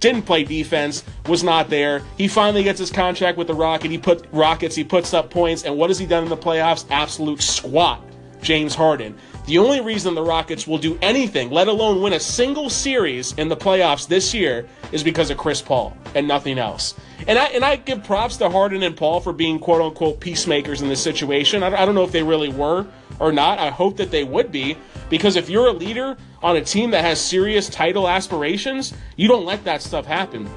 didn't 0.00 0.22
play 0.22 0.42
defense, 0.42 1.04
was 1.28 1.44
not 1.44 1.70
there. 1.70 2.02
He 2.16 2.26
finally 2.26 2.64
gets 2.64 2.80
his 2.80 2.90
contract 2.90 3.38
with 3.38 3.46
the 3.46 3.54
Rocket. 3.54 3.90
He 3.90 3.98
put 3.98 4.26
Rockets, 4.32 4.74
he 4.74 4.82
puts 4.82 5.14
up 5.14 5.30
points, 5.30 5.62
and 5.62 5.76
what 5.76 5.90
has 5.90 5.98
he 5.98 6.06
done 6.06 6.24
in 6.24 6.30
the 6.30 6.36
playoffs? 6.36 6.86
Absolute 6.90 7.42
squat. 7.42 8.02
James 8.42 8.74
Harden. 8.74 9.16
The 9.46 9.58
only 9.58 9.80
reason 9.80 10.14
the 10.14 10.22
Rockets 10.22 10.66
will 10.66 10.78
do 10.78 10.98
anything, 11.02 11.50
let 11.50 11.68
alone 11.68 12.02
win 12.02 12.12
a 12.12 12.20
single 12.20 12.70
series 12.70 13.32
in 13.32 13.48
the 13.48 13.56
playoffs 13.56 14.06
this 14.06 14.34
year, 14.34 14.68
is 14.92 15.02
because 15.02 15.30
of 15.30 15.38
Chris 15.38 15.62
Paul 15.62 15.96
and 16.14 16.28
nothing 16.28 16.58
else. 16.58 16.94
And 17.26 17.38
I 17.38 17.46
and 17.46 17.64
I 17.64 17.76
give 17.76 18.04
props 18.04 18.36
to 18.38 18.50
Harden 18.50 18.82
and 18.82 18.96
Paul 18.96 19.20
for 19.20 19.32
being 19.32 19.58
quote 19.58 19.80
unquote 19.80 20.20
peacemakers 20.20 20.82
in 20.82 20.88
this 20.88 21.02
situation. 21.02 21.62
I, 21.62 21.82
I 21.82 21.86
don't 21.86 21.94
know 21.94 22.04
if 22.04 22.12
they 22.12 22.22
really 22.22 22.50
were 22.50 22.86
or 23.20 23.32
not. 23.32 23.58
I 23.58 23.70
hope 23.70 23.96
that 23.96 24.10
they 24.10 24.24
would 24.24 24.52
be 24.52 24.76
because 25.08 25.36
if 25.36 25.48
you're 25.48 25.66
a 25.66 25.72
leader 25.72 26.16
on 26.42 26.56
a 26.56 26.64
team 26.64 26.90
that 26.90 27.04
has 27.04 27.20
serious 27.20 27.68
title 27.68 28.08
aspirations, 28.08 28.92
you 29.16 29.28
don't 29.28 29.44
let 29.44 29.64
that 29.64 29.82
stuff 29.82 30.04
happen 30.06 30.48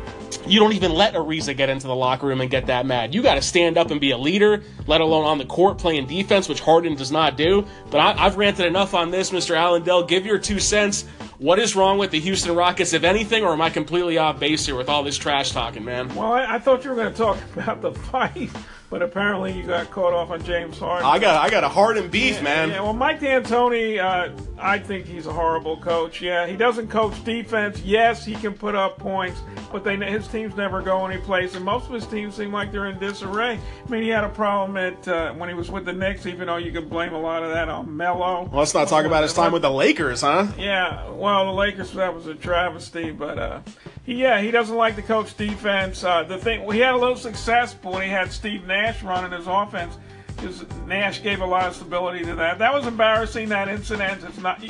you 0.48 0.60
don't 0.60 0.74
even 0.74 0.92
let 0.92 1.14
Ariza 1.14 1.56
get 1.56 1.70
into 1.70 1.88
the 1.88 1.96
locker 1.96 2.28
room 2.28 2.42
and 2.42 2.50
get 2.50 2.68
that 2.68 2.86
mad. 2.86 3.14
You 3.14 3.22
got 3.22 3.36
to 3.36 3.42
stand 3.42 3.78
up 3.78 3.92
and 3.92 4.00
be 4.00 4.12
a 4.12 4.18
leader, 4.18 4.64
let 4.88 5.02
alone 5.02 5.26
on 5.26 5.38
the 5.38 5.46
court 5.46 5.78
playing 5.78 6.08
defense, 6.08 6.48
which 6.48 6.60
Harden 6.60 6.96
does 6.96 7.12
not 7.12 7.38
do. 7.38 7.66
But 7.90 8.00
I, 8.00 8.24
have 8.24 8.38
ranted 8.38 8.66
enough 8.66 8.94
on 8.94 9.12
this, 9.12 9.32
Mr. 9.32 9.56
Allen 9.56 9.84
Dell. 9.84 10.04
Give 10.04 10.26
your 10.26 10.38
two 10.38 10.60
cents. 10.60 11.04
What 11.38 11.60
is 11.60 11.76
wrong 11.76 11.98
with 11.98 12.12
the 12.12 12.20
Houston 12.20 12.56
Rockets, 12.56 12.94
if 12.94 13.04
anything, 13.04 13.44
or 13.44 13.54
am 13.54 13.62
I 13.62 13.70
completely 13.70 14.18
off 14.18 14.40
base 14.40 14.66
here 14.66 14.76
with 14.76 14.90
all 14.90 15.04
this 15.04 15.18
trash 15.18 15.52
talking, 15.52 15.84
man? 15.84 16.14
Well, 16.16 16.32
I, 16.32 16.56
I 16.56 16.60
thought 16.60 16.84
you 16.84 16.92
were 16.92 16.96
going 16.96 17.12
to 17.12 17.18
talk 17.18 17.38
about 17.56 17.82
the 17.82 17.92
fight 17.92 18.50
but 18.90 19.02
apparently 19.02 19.52
you 19.52 19.64
got 19.64 19.90
caught 19.92 20.14
off 20.14 20.30
on 20.32 20.44
James 20.44 20.78
Harden. 20.78 21.06
I 21.06 21.20
got 21.20 21.44
I 21.44 21.50
got 21.50 21.64
a 21.64 21.70
Harden 21.70 22.10
beef, 22.10 22.36
yeah, 22.36 22.44
man. 22.44 22.70
Yeah, 22.70 22.82
well, 22.82 22.94
Mike 22.94 23.20
D'Antoni, 23.20 24.00
uh, 24.00 24.32
I 24.60 24.80
think 24.80 25.06
he's 25.06 25.26
a 25.26 25.34
horrible 25.34 25.78
coach. 25.78 26.22
Yeah, 26.22 26.48
he 26.48 26.56
doesn't 26.56 26.90
coach 26.90 27.24
defense. 27.24 27.82
Yes, 27.82 28.26
he 28.26 28.36
can 28.36 28.54
put 28.54 28.76
up 28.76 28.98
points, 28.98 29.42
but 29.72 29.84
they 29.84 29.96
his 29.98 30.28
teams 30.28 30.56
never 30.56 30.82
go 30.82 31.06
anyplace, 31.06 31.56
and 31.56 31.66
most 31.66 31.88
of 31.88 31.94
his 31.94 32.06
teams 32.06 32.36
seem 32.36 32.52
like 32.52 32.72
they're 32.72 32.88
in 32.88 33.00
disarray. 33.00 33.60
I 33.86 33.90
mean, 33.90 34.04
he 34.04 34.10
had 34.10 34.24
a 34.24 34.30
problem 34.30 34.78
at 34.78 35.08
uh, 35.08 35.34
when 35.34 35.50
he 35.50 35.56
was 35.56 35.72
with 35.72 35.86
the 35.86 35.94
Knicks, 35.94 36.26
even 36.26 36.48
though 36.48 36.58
you 36.58 36.72
can 36.72 36.88
blame 36.88 37.14
a 37.14 37.20
lot 37.20 37.44
of 37.44 37.52
that 37.52 37.70
on 37.70 37.96
Melo. 37.96 38.44
Well, 38.44 38.60
let's 38.60 38.74
not 38.74 38.88
talk 38.88 39.06
about 39.06 39.24
his 39.24 39.34
time 39.34 39.52
with 39.52 39.62
the 39.62 39.72
Lakers, 39.72 40.22
huh? 40.22 40.48
Yeah, 40.58 41.10
well, 41.10 41.46
the 41.46 41.52
Lakers 41.52 41.92
that 41.94 42.14
was 42.14 42.28
a 42.28 42.36
travesty, 42.36 43.12
but 43.12 43.40
uh, 43.40 43.60
yeah, 44.06 44.40
he 44.40 44.52
doesn't 44.52 44.76
like 44.76 44.96
to 44.96 45.02
coach 45.02 45.36
defense. 45.36 46.04
Uh, 46.04 46.24
the 46.24 46.38
thing 46.38 46.62
well, 46.62 46.72
he 46.72 46.80
had 46.80 46.94
a 46.94 46.98
little 46.98 47.16
success 47.16 47.76
when 47.82 48.04
he 48.04 48.10
had 48.10 48.32
Steve 48.32 48.66
Nash 48.66 49.02
running 49.04 49.32
his 49.32 49.48
offense 49.48 49.98
because 50.36 50.66
Nash 50.86 51.24
gave 51.24 51.42
a 51.42 51.46
lot 51.46 51.68
of 51.68 51.76
stability 51.76 52.24
to 52.26 52.36
that. 52.36 52.60
That 52.60 52.74
was 52.74 52.86
embarrassing. 52.86 53.50
That 53.50 53.68
incident. 53.68 54.24
It's 54.24 54.38
not. 54.38 54.64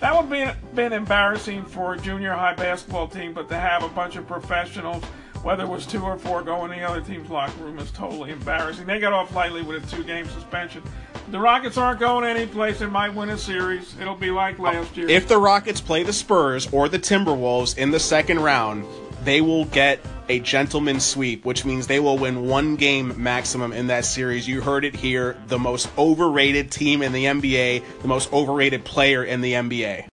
That 0.00 0.16
would 0.16 0.30
be 0.30 0.50
been 0.74 0.92
embarrassing 0.92 1.66
for 1.66 1.94
a 1.94 1.98
junior 1.98 2.32
high 2.32 2.54
basketball 2.54 3.06
team, 3.06 3.32
but 3.32 3.48
to 3.50 3.56
have 3.56 3.84
a 3.84 3.88
bunch 3.88 4.16
of 4.16 4.26
professionals, 4.26 5.04
whether 5.42 5.64
it 5.64 5.68
was 5.68 5.86
two 5.86 6.02
or 6.02 6.18
four, 6.18 6.42
going 6.42 6.72
in 6.72 6.80
the 6.80 6.88
other 6.88 7.00
team's 7.00 7.30
locker 7.30 7.62
room 7.62 7.78
is 7.78 7.90
totally 7.90 8.30
embarrassing. 8.30 8.86
They 8.86 9.00
got 9.00 9.12
off 9.12 9.34
lightly 9.34 9.62
with 9.62 9.84
a 9.84 9.96
two-game 9.96 10.26
suspension. 10.28 10.82
The 11.30 11.40
Rockets 11.40 11.78
aren't 11.78 12.00
going 12.00 12.24
anyplace. 12.24 12.80
They 12.80 12.86
might 12.86 13.14
win 13.14 13.30
a 13.30 13.38
series. 13.38 13.98
It'll 14.00 14.16
be 14.16 14.30
like 14.30 14.58
uh, 14.58 14.64
last 14.64 14.96
year. 14.96 15.08
If 15.08 15.28
the 15.28 15.38
Rockets 15.38 15.80
play 15.80 16.02
the 16.02 16.12
Spurs 16.12 16.68
or 16.72 16.88
the 16.88 16.98
Timberwolves 16.98 17.78
in 17.78 17.90
the 17.90 18.00
second 18.00 18.40
round, 18.40 18.84
they 19.24 19.40
will 19.40 19.66
get 19.66 20.00
a 20.28 20.40
gentleman 20.40 21.00
sweep, 21.00 21.44
which 21.44 21.64
means 21.64 21.86
they 21.86 22.00
will 22.00 22.16
win 22.18 22.46
one 22.46 22.76
game 22.76 23.14
maximum 23.22 23.72
in 23.72 23.88
that 23.88 24.04
series. 24.04 24.46
You 24.46 24.60
heard 24.60 24.84
it 24.84 24.94
here. 24.94 25.36
The 25.48 25.58
most 25.58 25.88
overrated 25.98 26.70
team 26.70 27.02
in 27.02 27.12
the 27.12 27.24
NBA, 27.24 27.82
the 28.02 28.08
most 28.08 28.32
overrated 28.32 28.84
player 28.84 29.24
in 29.24 29.40
the 29.40 29.54
NBA. 29.54 30.09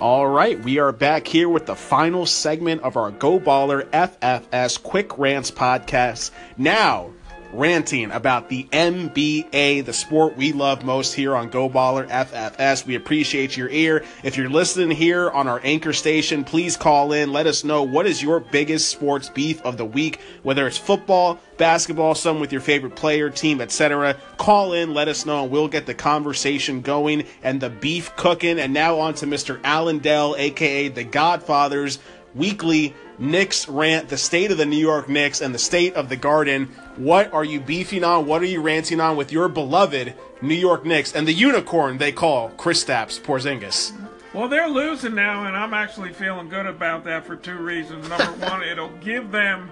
All 0.00 0.28
right, 0.28 0.56
we 0.62 0.78
are 0.78 0.92
back 0.92 1.26
here 1.26 1.48
with 1.48 1.66
the 1.66 1.74
final 1.74 2.24
segment 2.24 2.82
of 2.82 2.96
our 2.96 3.10
Go 3.10 3.40
Baller 3.40 3.82
FFS 3.90 4.80
Quick 4.80 5.18
Rants 5.18 5.50
podcast. 5.50 6.30
Now, 6.56 7.10
ranting 7.52 8.10
about 8.10 8.48
the 8.48 8.64
NBA, 8.64 9.84
the 9.84 9.92
sport 9.92 10.36
we 10.36 10.52
love 10.52 10.84
most 10.84 11.14
here 11.14 11.34
on 11.34 11.48
Go 11.48 11.68
Baller 11.68 12.08
FFS. 12.08 12.86
We 12.86 12.94
appreciate 12.94 13.56
your 13.56 13.68
ear. 13.70 14.04
If 14.22 14.36
you're 14.36 14.50
listening 14.50 14.90
here 14.90 15.30
on 15.30 15.48
our 15.48 15.60
anchor 15.64 15.92
station, 15.92 16.44
please 16.44 16.76
call 16.76 17.12
in. 17.12 17.32
Let 17.32 17.46
us 17.46 17.64
know 17.64 17.82
what 17.82 18.06
is 18.06 18.22
your 18.22 18.40
biggest 18.40 18.88
sports 18.88 19.28
beef 19.28 19.62
of 19.62 19.76
the 19.76 19.84
week, 19.84 20.20
whether 20.42 20.66
it's 20.66 20.78
football, 20.78 21.38
basketball, 21.56 22.14
some 22.14 22.40
with 22.40 22.52
your 22.52 22.60
favorite 22.60 22.96
player, 22.96 23.30
team, 23.30 23.60
etc. 23.60 24.16
Call 24.36 24.72
in, 24.72 24.94
let 24.94 25.08
us 25.08 25.24
know, 25.24 25.42
and 25.42 25.50
we'll 25.50 25.68
get 25.68 25.86
the 25.86 25.94
conversation 25.94 26.80
going 26.80 27.24
and 27.42 27.60
the 27.60 27.70
beef 27.70 28.14
cooking. 28.16 28.58
And 28.58 28.72
now 28.72 28.98
on 28.98 29.14
to 29.14 29.26
Mr. 29.26 29.60
Allen 29.64 29.98
Dell, 29.98 30.36
aka 30.36 30.88
the 30.88 31.04
Godfathers 31.04 31.98
weekly 32.34 32.94
Knicks 33.18 33.68
rant, 33.68 34.08
the 34.08 34.16
state 34.16 34.52
of 34.52 34.58
the 34.58 34.66
New 34.66 34.76
York 34.76 35.08
Knicks 35.08 35.40
and 35.40 35.52
the 35.52 35.58
state 35.58 35.94
of 35.94 36.08
the 36.08 36.16
Garden. 36.16 36.66
What 36.96 37.32
are 37.32 37.44
you 37.44 37.60
beefing 37.60 38.04
on? 38.04 38.26
What 38.26 38.42
are 38.42 38.46
you 38.46 38.60
ranting 38.60 39.00
on 39.00 39.16
with 39.16 39.32
your 39.32 39.48
beloved 39.48 40.14
New 40.40 40.54
York 40.54 40.84
Knicks 40.84 41.12
and 41.12 41.26
the 41.26 41.32
unicorn 41.32 41.98
they 41.98 42.12
call 42.12 42.50
Kristaps 42.50 43.20
Porzingis? 43.20 43.92
Well, 44.32 44.48
they're 44.48 44.68
losing 44.68 45.16
now, 45.16 45.46
and 45.46 45.56
I'm 45.56 45.74
actually 45.74 46.12
feeling 46.12 46.48
good 46.48 46.66
about 46.66 47.02
that 47.04 47.26
for 47.26 47.34
two 47.34 47.56
reasons. 47.56 48.08
Number 48.08 48.24
one, 48.46 48.62
it'll 48.62 48.96
give 48.98 49.32
them 49.32 49.68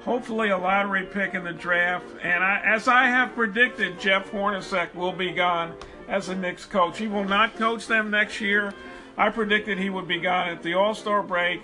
hopefully 0.00 0.48
a 0.48 0.58
lottery 0.58 1.06
pick 1.06 1.34
in 1.34 1.44
the 1.44 1.52
draft, 1.52 2.06
and 2.22 2.42
I, 2.42 2.60
as 2.64 2.88
I 2.88 3.04
have 3.04 3.34
predicted, 3.34 4.00
Jeff 4.00 4.30
Hornacek 4.32 4.92
will 4.94 5.12
be 5.12 5.30
gone 5.30 5.74
as 6.08 6.30
a 6.30 6.34
Knicks 6.34 6.64
coach. 6.64 6.98
He 6.98 7.06
will 7.06 7.24
not 7.24 7.54
coach 7.56 7.86
them 7.86 8.10
next 8.10 8.40
year. 8.40 8.74
I 9.16 9.28
predicted 9.28 9.78
he 9.78 9.90
would 9.90 10.08
be 10.08 10.18
gone 10.18 10.48
at 10.48 10.62
the 10.64 10.74
All 10.74 10.94
Star 10.94 11.22
break 11.22 11.62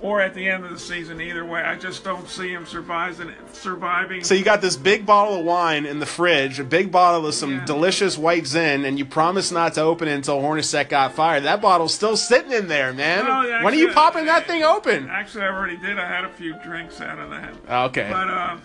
or 0.00 0.20
at 0.20 0.34
the 0.34 0.48
end 0.48 0.64
of 0.64 0.70
the 0.70 0.78
season. 0.78 1.20
Either 1.20 1.44
way, 1.44 1.60
I 1.60 1.76
just 1.76 2.04
don't 2.04 2.28
see 2.28 2.48
him 2.52 2.66
surviving. 2.66 3.32
Surviving. 3.52 4.22
So 4.24 4.34
you 4.34 4.44
got 4.44 4.60
this 4.60 4.76
big 4.76 5.04
bottle 5.04 5.40
of 5.40 5.44
wine 5.44 5.86
in 5.86 5.98
the 5.98 6.06
fridge, 6.06 6.60
a 6.60 6.64
big 6.64 6.92
bottle 6.92 7.26
of 7.26 7.34
some 7.34 7.52
Yeah. 7.56 7.64
delicious 7.64 8.16
white 8.16 8.46
Zin, 8.46 8.84
and 8.84 8.98
you 8.98 9.04
promised 9.04 9.52
not 9.52 9.74
to 9.74 9.82
open 9.82 10.08
it 10.08 10.14
until 10.14 10.40
Hornacek 10.40 10.88
got 10.88 11.14
fired. 11.14 11.44
That 11.44 11.60
bottle's 11.60 11.94
still 11.94 12.16
sitting 12.16 12.52
in 12.52 12.68
there, 12.68 12.92
man. 12.92 13.26
Well, 13.26 13.64
when 13.64 13.74
are 13.74 13.76
you 13.76 13.92
popping 13.92 14.26
that 14.26 14.46
thing 14.46 14.62
open? 14.62 15.08
Actually, 15.10 15.44
I 15.44 15.48
already 15.48 15.76
did. 15.76 15.98
I 15.98 16.06
had 16.06 16.24
a 16.24 16.30
few 16.30 16.54
drinks 16.64 17.00
out 17.00 17.18
of 17.18 17.30
that. 17.30 17.54
Okay. 17.86 18.08
But 18.10 18.28
uh, 18.28 18.56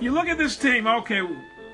you 0.00 0.12
look 0.12 0.28
at 0.28 0.38
this 0.38 0.56
team. 0.56 0.86
Okay, 0.86 1.22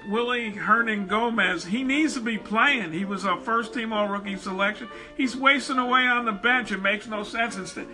Willy 0.09 0.53
Hernangomez. 0.53 1.67
He 1.67 1.83
needs 1.83 2.13
to 2.15 2.21
be 2.21 2.37
playing. 2.37 2.93
He 2.93 3.07
was 3.07 3.25
a 3.25 3.37
first-team 3.39 3.93
All-Rookie 3.93 4.37
selection. 4.37 4.89
He's 5.17 5.35
wasting 5.35 5.79
away 5.79 6.07
on 6.07 6.27
the 6.27 6.33
bench. 6.33 6.73
It 6.73 6.83
makes 6.83 7.07
no 7.07 7.23
sense. 7.23 7.57
Instead, 7.57 7.87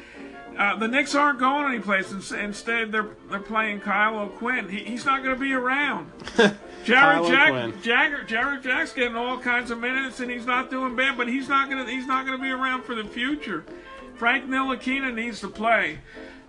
uh, 0.60 0.76
the 0.76 0.86
Knicks 0.86 1.14
aren't 1.14 1.38
going 1.38 1.72
anyplace. 1.72 2.12
Instead, 2.12 2.92
they're 2.92 3.08
they're 3.30 3.40
playing 3.40 3.80
Kyle 3.80 4.18
O'Quinn. 4.18 4.68
He, 4.68 4.80
he's 4.80 5.06
not 5.06 5.22
going 5.22 5.34
to 5.34 5.40
be 5.40 5.54
around. 5.54 6.10
Jarrett 6.84 7.26
Jack, 7.28 7.82
Jagger, 7.82 8.24
Jarrett 8.24 8.62
Jack's 8.62 8.92
getting 8.92 9.16
all 9.16 9.38
kinds 9.38 9.70
of 9.70 9.78
minutes, 9.78 10.20
and 10.20 10.30
he's 10.30 10.44
not 10.44 10.68
doing 10.68 10.94
bad. 10.94 11.16
But 11.16 11.28
he's 11.28 11.48
not 11.48 11.70
gonna 11.70 11.88
he's 11.90 12.06
not 12.06 12.26
gonna 12.26 12.42
be 12.42 12.50
around 12.50 12.82
for 12.82 12.94
the 12.94 13.04
future. 13.04 13.64
Frank 14.16 14.50
Ntilikina 14.50 15.14
needs 15.14 15.40
to 15.40 15.48
play. 15.48 16.00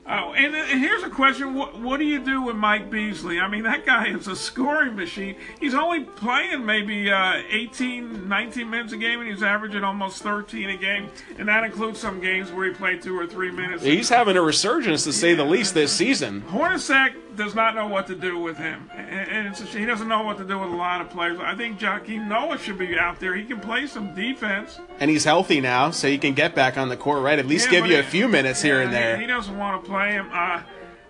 Uh, 0.04 0.34
and, 0.36 0.56
and 0.56 0.80
here's 0.80 1.04
a 1.04 1.10
question: 1.10 1.54
what, 1.54 1.80
what 1.80 1.98
do 1.98 2.06
you 2.06 2.24
do 2.24 2.42
with 2.42 2.56
Mike 2.56 2.90
Beasley? 2.90 3.40
I 3.40 3.48
mean, 3.48 3.64
that 3.64 3.86
guy 3.86 4.08
is 4.08 4.28
a 4.28 4.36
scoring 4.36 4.96
machine. 4.96 5.36
He's 5.60 5.76
only 5.76 6.04
playing 6.04 6.66
maybe 6.66 7.12
uh, 7.12 7.44
18, 7.50 8.28
19 8.28 8.70
minutes 8.70 8.94
a 8.94 8.98
game, 8.98 9.20
and 9.20 9.30
he's 9.30 9.44
averaging 9.44 9.84
almost 9.84 10.24
13 10.24 10.72
a 10.72 10.78
game, 10.78 11.10
and 11.38 11.48
that 11.48 11.64
includes 11.64 12.00
some 12.00 12.20
games 12.20 12.52
where 12.52 12.68
he 12.68 12.74
played 12.74 13.02
two 13.04 13.18
or 13.18 13.28
three 13.28 13.52
minutes. 13.52 13.84
He's 13.84 14.10
having 14.10 14.38
a 14.38 14.42
resurgence, 14.42 15.04
to 15.04 15.14
say 15.14 15.36
the 15.36 15.46
least, 15.46 15.76
this 15.76 15.92
season. 15.92 16.42
Hornacek 16.50 17.31
does 17.36 17.56
not 17.56 17.76
know 17.76 17.88
what 17.88 18.08
to 18.08 18.16
do 18.16 18.40
with 18.40 18.58
him, 18.58 18.90
and 18.96 19.30
and 19.30 19.48
it's 19.48 19.62
a, 19.62 19.66
he 19.66 19.86
doesn't 19.86 20.08
know 20.08 20.24
what 20.24 20.38
to 20.38 20.44
do 20.44 20.60
with 20.60 20.70
a 20.70 20.76
lot 20.76 21.02
of 21.02 21.10
players. 21.10 21.40
I 21.40 21.56
think 21.56 21.80
Joakim 21.80 22.28
Noah 22.28 22.58
should 22.58 22.78
be 22.78 22.98
out 22.98 23.20
there. 23.20 23.36
He 23.36 23.44
can 23.46 23.60
play 23.60 23.88
some 23.88 24.14
defense. 24.14 24.80
And 25.00 25.10
he's 25.10 25.24
healthy 25.24 25.62
now, 25.62 25.92
so 25.92 26.08
he 26.08 26.18
can 26.18 26.34
get 26.34 26.56
back 26.56 26.78
on 26.78 26.90
the 26.90 26.98
court, 26.98 27.22
right? 27.24 27.40
At 27.40 27.48
least 27.48 27.72
Yeah, 27.72 27.80
give 27.80 27.88
you 27.88 28.00
a 28.00 28.04
few 28.04 28.28
minutes 28.28 28.62
here 28.62 28.82
and 28.82 28.94
there. 28.94 29.18
He, 29.18 29.26
doesn't 29.26 29.58
want 29.58 29.84
to 29.84 29.90
play 29.90 30.12
him. 30.12 30.30
Uh, 30.34 30.62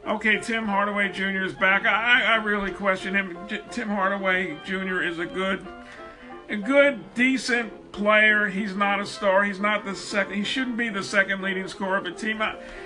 okay, 0.07 0.39
Tim 0.39 0.65
Hardaway 0.65 1.09
Jr. 1.09 1.43
is 1.43 1.53
back. 1.53 1.85
I, 1.85 2.21
I 2.21 2.33
I 2.33 2.35
really 2.35 2.71
question 2.71 3.15
him. 3.15 3.37
J- 3.47 3.61
Tim 3.71 3.89
Hardaway 3.89 4.57
Jr. 4.65 5.01
is 5.01 5.19
a 5.19 5.25
good, 5.25 5.65
a 6.49 6.57
good, 6.57 7.13
decent 7.15 7.73
player. 7.91 8.47
He's 8.47 8.75
not 8.75 8.99
a 8.99 9.05
star. 9.05 9.43
He's 9.43 9.59
not 9.59 9.85
the 9.85 9.95
second. 9.95 10.35
He 10.35 10.43
shouldn't 10.43 10.77
be 10.77 10.89
the 10.89 11.03
second 11.03 11.41
leading 11.41 11.67
scorer 11.67 11.97
of 11.97 12.05
a 12.05 12.11
team. 12.11 12.41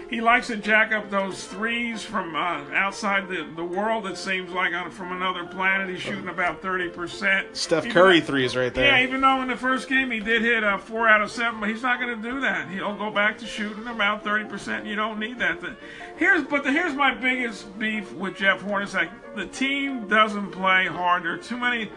He 0.10 0.22
likes 0.22 0.48
to 0.48 0.58
jack 0.58 0.92
up 0.92 1.10
those 1.10 1.46
threes 1.46 2.04
from 2.04 2.36
uh, 2.36 2.64
outside 2.74 3.28
the, 3.28 3.48
the 3.56 3.64
world. 3.64 4.06
It 4.08 4.18
seems 4.18 4.52
like 4.52 4.74
on, 4.74 4.92
from 4.92 5.12
another 5.12 5.46
planet. 5.46 5.90
He's 5.90 6.00
shooting 6.00 6.28
about 6.28 6.62
thirty 6.62 6.90
percent. 6.90 7.56
Steph 7.56 7.90
Curry 7.90 8.22
threes 8.22 8.56
right 8.56 8.74
there. 8.74 8.98
Yeah, 8.98 9.04
even 9.04 9.22
though 9.22 9.42
in 9.42 9.48
the 9.48 9.56
first 9.56 9.88
game 9.88 10.12
he 10.12 10.20
did 10.20 10.42
hit 10.42 10.64
uh, 10.64 10.78
four 10.78 11.08
out 11.08 11.22
of 11.22 11.32
seven, 11.32 11.60
but 11.60 11.70
he's 11.70 11.82
not 11.84 12.00
going 12.00 12.22
to 12.22 12.30
do 12.32 12.40
that. 12.42 12.70
He'll 12.70 12.96
go 12.96 13.12
back 13.12 13.38
to 13.40 13.46
shooting 13.46 13.88
about 13.88 14.24
thirty 14.24 14.46
percent. 14.46 14.86
You 14.86 14.96
don't 14.96 15.20
need 15.20 15.40
that. 15.40 15.62
The- 15.62 15.76
here's 16.18 16.44
but 16.44 16.64
the, 16.64 16.72
here's 16.72 16.94
my 16.94 17.14
biggest 17.14 17.78
beef 17.80 18.12
with 18.14 18.36
Jeff 18.36 18.62
Hornacek. 18.62 19.10
The 19.36 19.48
team 19.48 20.08
doesn't 20.08 20.52
play 20.52 20.86
hard. 20.86 21.24
There 21.24 21.34
are 21.34 21.38
too 21.38 21.58
many 21.58 21.92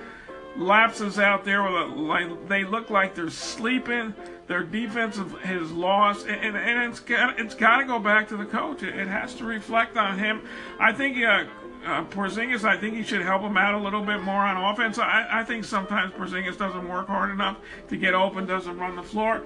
lapses 0.58 1.18
out 1.18 1.44
there 1.44 1.62
where 1.62 2.34
they 2.48 2.64
look 2.64 2.90
like 2.90 3.14
they're 3.14 3.30
sleeping. 3.30 4.14
Their 4.48 4.62
defensive 4.62 5.36
is 5.44 5.70
lost, 5.70 6.26
and, 6.26 6.56
and, 6.56 6.56
and 6.56 6.90
it's 6.90 7.00
got 7.00 7.38
it's 7.38 7.54
got 7.54 7.78
to 7.78 7.84
go 7.84 7.98
back 7.98 8.28
to 8.28 8.36
the 8.36 8.46
coach. 8.46 8.82
It, 8.82 8.98
it 8.98 9.06
has 9.06 9.34
to 9.34 9.44
reflect 9.44 9.96
on 9.96 10.18
him. 10.18 10.42
I 10.80 10.92
think 10.92 11.18
uh, 11.18 11.44
uh, 11.84 12.04
Porzingis, 12.04 12.64
I 12.64 12.76
think 12.76 12.96
he 12.96 13.02
should 13.02 13.22
help 13.22 13.42
him 13.42 13.56
out 13.56 13.74
a 13.74 13.78
little 13.78 14.02
bit 14.02 14.22
more 14.22 14.40
on 14.40 14.56
offense. 14.72 14.98
I, 14.98 15.26
I 15.30 15.44
think 15.44 15.64
sometimes 15.64 16.12
Porzingis 16.14 16.58
doesn't 16.58 16.88
work 16.88 17.06
hard 17.06 17.30
enough 17.30 17.58
to 17.88 17.96
get 17.96 18.14
open, 18.14 18.46
doesn't 18.46 18.78
run 18.78 18.96
the 18.96 19.02
floor. 19.02 19.42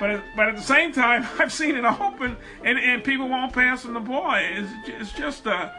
But 0.00 0.10
at, 0.10 0.24
but 0.36 0.48
at 0.48 0.56
the 0.56 0.62
same 0.62 0.92
time, 0.92 1.26
I've 1.38 1.52
seen 1.52 1.76
it 1.76 1.84
open, 1.84 2.36
and, 2.64 2.78
and 2.78 3.04
people 3.04 3.28
won't 3.28 3.52
pass 3.52 3.84
him 3.84 3.94
the 3.94 4.00
ball. 4.00 4.34
It's, 4.36 4.70
it's 4.86 5.12
just 5.12 5.46
uh, 5.46 5.70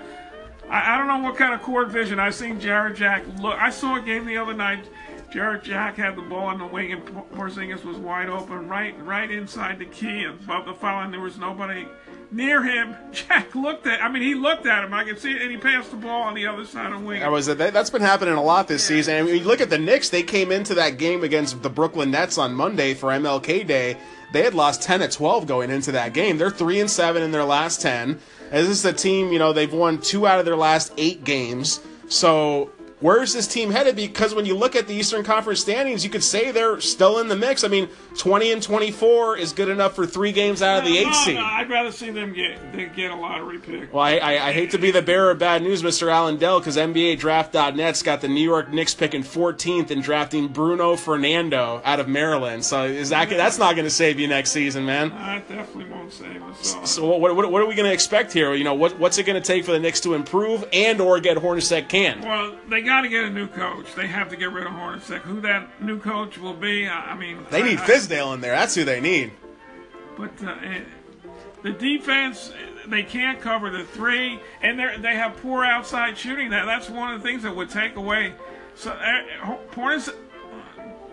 I, 0.69 0.95
I 0.95 0.97
don't 0.97 1.07
know 1.07 1.19
what 1.19 1.37
kind 1.37 1.53
of 1.53 1.61
court 1.61 1.89
vision. 1.89 2.19
I've 2.19 2.35
seen 2.35 2.59
Jarrett 2.59 2.97
Jack 2.97 3.23
look. 3.39 3.57
I 3.59 3.69
saw 3.69 3.95
a 3.95 4.01
game 4.01 4.25
the 4.25 4.37
other 4.37 4.53
night. 4.53 4.85
Jarrett 5.31 5.63
Jack 5.63 5.97
had 5.97 6.15
the 6.15 6.21
ball 6.21 6.45
on 6.45 6.57
the 6.57 6.65
wing, 6.65 6.93
and 6.93 7.05
Por- 7.05 7.25
Porzingis 7.49 7.83
was 7.83 7.97
wide 7.97 8.29
open, 8.29 8.69
right, 8.69 8.97
right 9.03 9.29
inside 9.29 9.77
the 9.77 9.85
key 9.85 10.23
above 10.23 10.65
the 10.65 10.73
foul, 10.73 11.03
and 11.03 11.13
there 11.13 11.19
was 11.19 11.37
nobody 11.37 11.85
near 12.31 12.63
him. 12.63 12.95
Jack 13.11 13.53
looked 13.53 13.85
at. 13.87 14.01
I 14.01 14.09
mean, 14.09 14.23
he 14.23 14.35
looked 14.35 14.65
at 14.65 14.85
him. 14.85 14.93
I 14.93 15.03
could 15.03 15.19
see 15.19 15.33
it, 15.33 15.41
and 15.41 15.51
he 15.51 15.57
passed 15.57 15.91
the 15.91 15.97
ball 15.97 16.23
on 16.23 16.33
the 16.33 16.47
other 16.47 16.65
side 16.65 16.93
of 16.93 17.01
the 17.01 17.05
wing. 17.05 17.19
That 17.19 17.31
was 17.31 17.45
that, 17.47 17.73
that's 17.73 17.89
been 17.89 18.01
happening 18.01 18.35
a 18.35 18.43
lot 18.43 18.67
this 18.67 18.83
season. 18.83 19.15
I 19.15 19.21
mean, 19.23 19.35
you 19.35 19.43
look 19.43 19.59
at 19.59 19.69
the 19.69 19.77
Knicks; 19.77 20.09
they 20.09 20.23
came 20.23 20.51
into 20.51 20.73
that 20.75 20.97
game 20.97 21.23
against 21.23 21.61
the 21.61 21.69
Brooklyn 21.69 22.11
Nets 22.11 22.37
on 22.37 22.53
Monday 22.53 22.93
for 22.93 23.09
MLK 23.09 23.67
Day. 23.67 23.97
They 24.33 24.43
had 24.43 24.53
lost 24.53 24.81
ten 24.81 24.99
to 24.99 25.07
twelve 25.07 25.47
going 25.47 25.71
into 25.71 25.91
that 25.93 26.13
game. 26.13 26.37
They're 26.37 26.49
three 26.49 26.79
and 26.79 26.89
seven 26.89 27.23
in 27.23 27.31
their 27.31 27.45
last 27.45 27.81
ten. 27.81 28.19
And 28.51 28.67
this 28.67 28.69
is 28.69 28.85
a 28.85 28.93
team, 28.93 29.31
you 29.31 29.39
know, 29.39 29.53
they've 29.53 29.71
won 29.71 29.99
two 29.99 30.25
out 30.27 30.39
of 30.39 30.45
their 30.45 30.55
last 30.55 30.93
eight 30.97 31.23
games. 31.23 31.79
So 32.09 32.71
where's 32.99 33.33
this 33.33 33.47
team 33.47 33.71
headed? 33.71 33.95
Because 33.95 34.33
when 34.35 34.45
you 34.45 34.55
look 34.55 34.75
at 34.75 34.87
the 34.87 34.93
Eastern 34.93 35.23
Conference 35.23 35.59
standings, 35.59 36.03
you 36.03 36.09
could 36.09 36.23
say 36.23 36.51
they're 36.51 36.79
still 36.81 37.19
in 37.19 37.27
the 37.27 37.35
mix. 37.35 37.63
I 37.63 37.67
mean, 37.67 37.89
twenty 38.17 38.51
and 38.51 38.61
twenty-four 38.61 39.37
is 39.37 39.53
good 39.53 39.69
enough 39.69 39.95
for 39.95 40.05
three 40.05 40.31
games 40.31 40.61
out 40.61 40.79
of 40.79 40.85
the 40.85 40.97
eight 40.97 41.05
No, 41.07 41.13
seed. 41.13 41.35
no, 41.35 41.43
I'd 41.45 41.69
rather 41.69 41.91
see 41.91 42.09
them 42.09 42.33
get 42.33 42.73
they 42.73 42.85
get 42.87 43.11
a 43.11 43.15
lottery 43.15 43.59
pick. 43.59 43.93
Well, 43.93 44.03
I, 44.03 44.17
I, 44.17 44.47
I 44.49 44.51
hate 44.53 44.71
to 44.71 44.77
be 44.77 44.91
the 44.91 45.01
bearer 45.01 45.31
of 45.31 45.39
bad 45.39 45.61
news, 45.61 45.83
Mr. 45.83 46.11
Allen 46.11 46.37
Dell, 46.37 46.59
because 46.59 46.77
NBADraft.net's 46.77 48.03
got 48.03 48.21
the 48.21 48.27
New 48.27 48.41
York 48.43 48.71
Knicks 48.71 48.93
picking 48.93 49.21
14th 49.23 49.91
and 49.91 50.01
drafting 50.03 50.47
Bruno 50.47 50.95
Fernando 50.95 51.81
out 51.83 51.99
of 51.99 52.07
Maryland. 52.07 52.63
So 52.65 52.85
is 52.85 53.09
that 53.09 53.29
that's 53.29 53.57
not 53.57 53.75
going 53.75 53.85
to 53.85 53.89
save 53.91 54.19
you 54.19 54.27
next 54.27 54.51
season, 54.51 54.85
man? 54.85 55.09
That 55.09 55.47
definitely 55.47 55.85
won't 55.91 56.11
save 56.13 56.41
us. 56.43 56.73
all. 56.75 56.85
So 56.85 57.05
what, 57.17 57.35
what, 57.35 57.51
what 57.51 57.61
are 57.61 57.65
we 57.67 57.75
going 57.75 57.87
to 57.87 57.93
expect 57.93 58.31
here? 58.33 58.53
You 58.53 58.63
know, 58.63 58.73
what, 58.73 58.97
what's 58.99 59.17
it 59.17 59.25
going 59.25 59.41
to 59.41 59.45
take 59.45 59.65
for 59.65 59.71
the 59.71 59.79
Knicks 59.79 59.99
to 60.01 60.13
improve 60.13 60.63
and 60.73 60.99
or 61.01 61.19
get 61.19 61.37
Hornacek 61.37 61.89
canned? 61.89 62.23
Well, 62.23 62.55
they 62.69 62.81
got 62.87 63.01
to 63.01 63.09
get 63.09 63.23
a 63.25 63.29
new 63.29 63.47
coach. 63.47 63.93
They 63.93 64.07
have 64.07 64.29
to 64.29 64.35
get 64.35 64.51
rid 64.51 64.65
of 64.65 64.73
Hornacek. 64.73 65.19
Who 65.19 65.41
that 65.41 65.81
new 65.81 65.99
coach 65.99 66.37
will 66.39 66.53
be, 66.55 66.87
I 66.87 67.11
I 67.11 67.15
mean, 67.17 67.45
They 67.51 67.61
need 67.61 67.77
I- 67.79 67.83
I- 67.83 67.87
Fizdale 67.87 68.33
in 68.33 68.41
there. 68.41 68.53
That's 68.55 68.73
who 68.73 68.83
they 68.83 68.99
need. 68.99 69.31
But 70.17 70.31
uh, 70.43 70.55
eh, 70.63 70.81
the 71.61 71.71
defense, 71.73 72.51
they 72.87 73.03
can't 73.03 73.39
cover 73.39 73.69
the 73.69 73.83
three, 73.83 74.39
and 74.63 74.79
they 74.79 74.97
they 74.97 75.13
have 75.15 75.37
poor 75.37 75.63
outside 75.63 76.17
shooting. 76.17 76.49
That 76.49 76.65
that's 76.65 76.89
one 76.89 77.13
of 77.13 77.21
the 77.21 77.27
things 77.27 77.43
that 77.43 77.55
would 77.55 77.69
take 77.69 77.95
away. 77.97 78.33
So 78.75 78.91
uh, 78.91 79.55
Hornacek, 79.73 80.15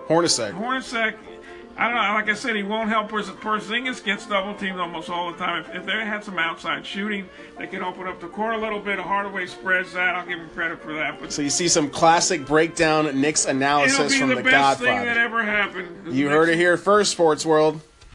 Hornacek. 0.08 0.52
Hornacek, 0.52 1.16
I 1.76 1.88
don't 1.88 1.96
know. 1.96 2.14
Like 2.14 2.28
I 2.28 2.34
said, 2.34 2.54
he 2.54 2.62
won't 2.62 2.88
help. 2.88 3.10
Porz- 3.10 3.34
Porzingis 3.40 4.02
gets 4.04 4.26
double 4.26 4.54
teamed 4.54 4.78
almost 4.78 5.10
all 5.10 5.32
the 5.32 5.38
time. 5.38 5.64
If, 5.64 5.74
if 5.74 5.86
they 5.86 5.92
had 5.92 6.22
some 6.22 6.38
outside 6.38 6.86
shooting, 6.86 7.28
they 7.58 7.66
could 7.66 7.82
open 7.82 8.06
up 8.06 8.20
the 8.20 8.28
court 8.28 8.54
a 8.54 8.58
little 8.58 8.78
bit. 8.78 8.98
Hardaway 8.98 9.46
spreads 9.46 9.92
that. 9.94 10.14
I'll 10.14 10.26
give 10.26 10.38
him 10.38 10.48
credit 10.50 10.80
for 10.80 10.92
that. 10.94 11.20
But 11.20 11.32
So 11.32 11.42
you 11.42 11.50
see 11.50 11.68
some 11.68 11.90
classic 11.90 12.46
breakdown 12.46 13.20
Knicks 13.20 13.44
it'll 13.44 13.56
analysis 13.56 14.12
be 14.12 14.20
from 14.20 14.28
the, 14.28 14.36
the, 14.36 14.42
best 14.42 14.80
thing 14.80 14.86
Godfather. 14.88 15.06
that 15.06 15.16
ever 15.18 15.42
happened. 15.42 16.14
You 16.14 16.28
heard 16.28 16.48
it 16.48 16.56
here 16.56 16.76
first, 16.76 17.10
Sports 17.10 17.44
World. 17.44 17.80